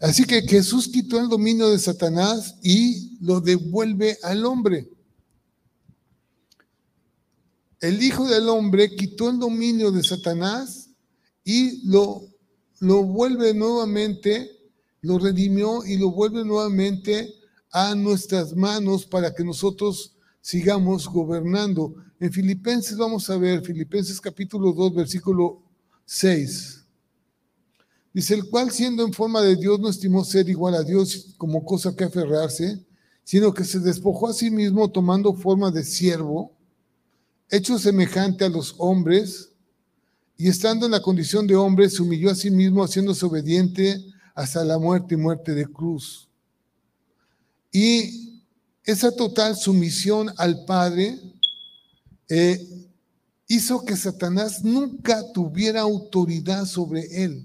[0.00, 4.90] Así que Jesús quitó el dominio de Satanás y lo devuelve al hombre.
[7.80, 10.90] El Hijo del Hombre quitó el dominio de Satanás
[11.44, 12.35] y lo,
[12.80, 14.50] lo vuelve nuevamente,
[15.00, 17.34] lo redimió y lo vuelve nuevamente
[17.70, 21.94] a nuestras manos para que nosotros sigamos gobernando.
[22.18, 25.62] En Filipenses vamos a ver, Filipenses capítulo 2, versículo
[26.04, 26.84] 6.
[28.12, 31.64] Dice, el cual siendo en forma de Dios no estimó ser igual a Dios como
[31.64, 32.82] cosa que aferrarse,
[33.24, 36.52] sino que se despojó a sí mismo tomando forma de siervo,
[37.50, 39.52] hecho semejante a los hombres,
[40.38, 44.64] y estando en la condición de hombre, se humilló a sí mismo, haciéndose obediente hasta
[44.64, 46.28] la muerte y muerte de cruz.
[47.72, 48.42] Y
[48.84, 51.18] esa total sumisión al Padre
[52.28, 52.86] eh,
[53.48, 57.44] hizo que Satanás nunca tuviera autoridad sobre él.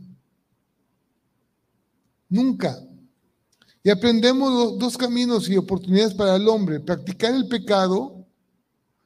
[2.27, 2.77] Nunca.
[3.83, 8.25] Y aprendemos dos caminos y oportunidades para el hombre, practicar el pecado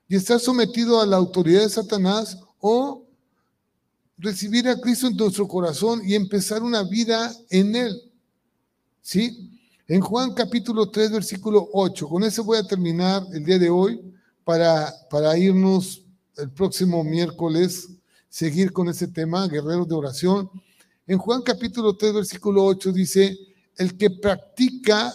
[0.08, 3.05] y estar sometido a la autoridad de Satanás o
[4.18, 8.02] recibir a Cristo en nuestro corazón y empezar una vida en él.
[9.02, 9.52] ¿Sí?
[9.88, 14.02] En Juan capítulo 3, versículo 8, con eso voy a terminar el día de hoy,
[14.44, 16.02] para, para irnos
[16.38, 17.90] el próximo miércoles,
[18.30, 20.50] seguir con ese tema, guerreros de oración.
[21.08, 23.38] En Juan capítulo 3, versículo 8 dice,
[23.78, 25.14] el que practica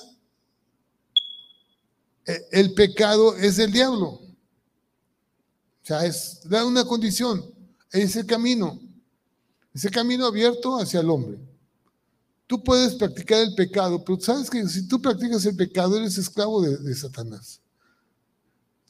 [2.26, 4.08] eh, el pecado es el diablo.
[4.08, 4.22] O
[5.82, 7.44] sea, es da una condición,
[7.90, 8.80] es el camino,
[9.74, 11.38] ese camino abierto hacia el hombre.
[12.46, 16.60] Tú puedes practicar el pecado, pero sabes que si tú practicas el pecado eres esclavo
[16.60, 17.60] de, de Satanás.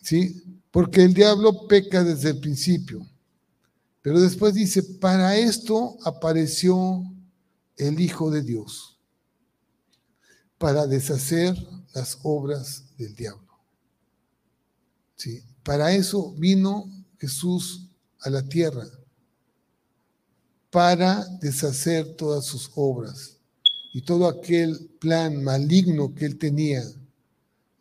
[0.01, 0.43] ¿Sí?
[0.71, 3.07] Porque el diablo peca desde el principio.
[4.03, 7.03] Pero después dice, para esto apareció
[7.77, 8.99] el Hijo de Dios,
[10.59, 11.55] para deshacer
[11.95, 13.49] las obras del diablo.
[15.17, 15.43] ¿Sí?
[15.63, 17.89] Para eso vino Jesús
[18.21, 18.87] a la tierra,
[20.71, 23.37] para deshacer todas sus obras
[23.93, 26.83] y todo aquel plan maligno que él tenía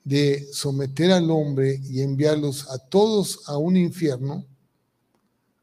[0.03, 4.43] de someter al hombre y enviarlos a todos a un infierno,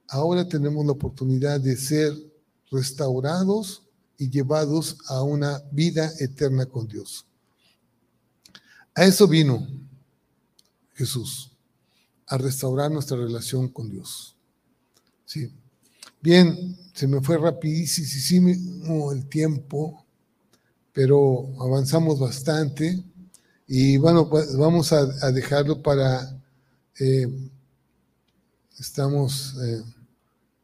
[0.08, 2.14] ahora tenemos la oportunidad de ser
[2.70, 3.82] restaurados
[4.18, 7.26] y llevados a una vida eterna con Dios.
[8.94, 9.66] A eso vino
[10.94, 11.50] Jesús,
[12.26, 14.34] a restaurar nuestra relación con Dios.
[15.26, 15.52] Sí.
[16.22, 20.06] Bien, se me fue rapidísimo el tiempo,
[20.94, 23.04] pero avanzamos bastante
[23.66, 26.40] y bueno, pues vamos a, dejarlo para,
[26.98, 27.28] eh,
[28.78, 29.82] estamos, eh,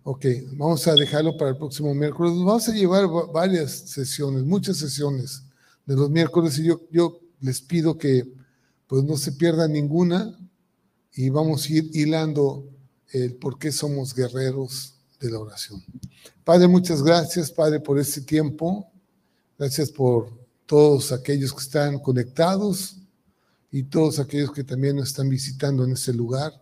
[0.04, 2.32] ok, vamos a dejarlo para el próximo miércoles.
[2.38, 5.42] Vamos a llevar varias sesiones, muchas sesiones
[5.84, 8.32] de los miércoles y yo, yo les pido que
[8.86, 10.34] pues no se pierda ninguna
[11.12, 12.66] y vamos a ir hilando
[13.10, 15.82] el por qué somos guerreros de la oración.
[16.44, 18.90] Padre, muchas gracias, Padre, por este tiempo.
[19.58, 20.30] Gracias por
[20.66, 22.96] todos aquellos que están conectados
[23.70, 26.52] y todos aquellos que también nos están visitando en este lugar.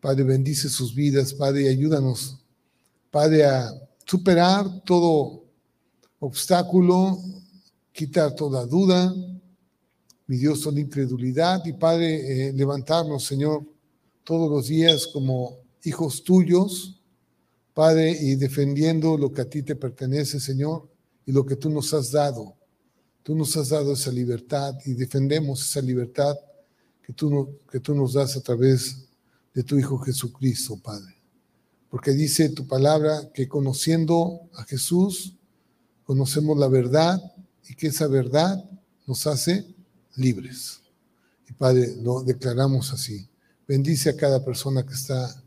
[0.00, 2.38] Padre, bendice sus vidas, Padre, y ayúdanos,
[3.10, 3.72] Padre, a
[4.06, 5.44] superar todo
[6.20, 7.18] obstáculo,
[7.92, 9.14] quitar toda duda,
[10.26, 11.64] mi Dios, son incredulidad.
[11.64, 13.64] Y Padre, eh, levantarnos, Señor,
[14.24, 16.93] todos los días como hijos tuyos,
[17.74, 20.88] Padre, y defendiendo lo que a ti te pertenece, Señor,
[21.26, 22.54] y lo que tú nos has dado.
[23.24, 26.36] Tú nos has dado esa libertad y defendemos esa libertad
[27.02, 29.06] que tú, que tú nos das a través
[29.52, 31.14] de tu Hijo Jesucristo, Padre.
[31.90, 35.34] Porque dice tu palabra que conociendo a Jesús,
[36.04, 37.20] conocemos la verdad
[37.68, 38.62] y que esa verdad
[39.06, 39.66] nos hace
[40.16, 40.80] libres.
[41.48, 43.28] Y Padre, lo declaramos así.
[43.66, 45.43] Bendice a cada persona que está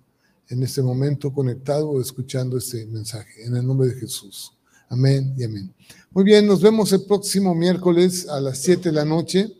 [0.49, 3.45] en este momento conectado o escuchando este mensaje.
[3.45, 4.53] En el nombre de Jesús.
[4.89, 5.73] Amén y amén.
[6.11, 9.51] Muy bien, nos vemos el próximo miércoles a las 7 de la noche.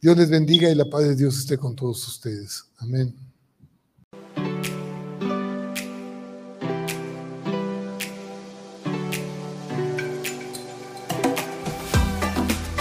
[0.00, 2.64] Dios les bendiga y la paz de Dios esté con todos ustedes.
[2.78, 3.14] Amén.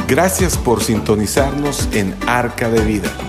[0.07, 3.28] Gracias por sintonizarnos en Arca de Vida.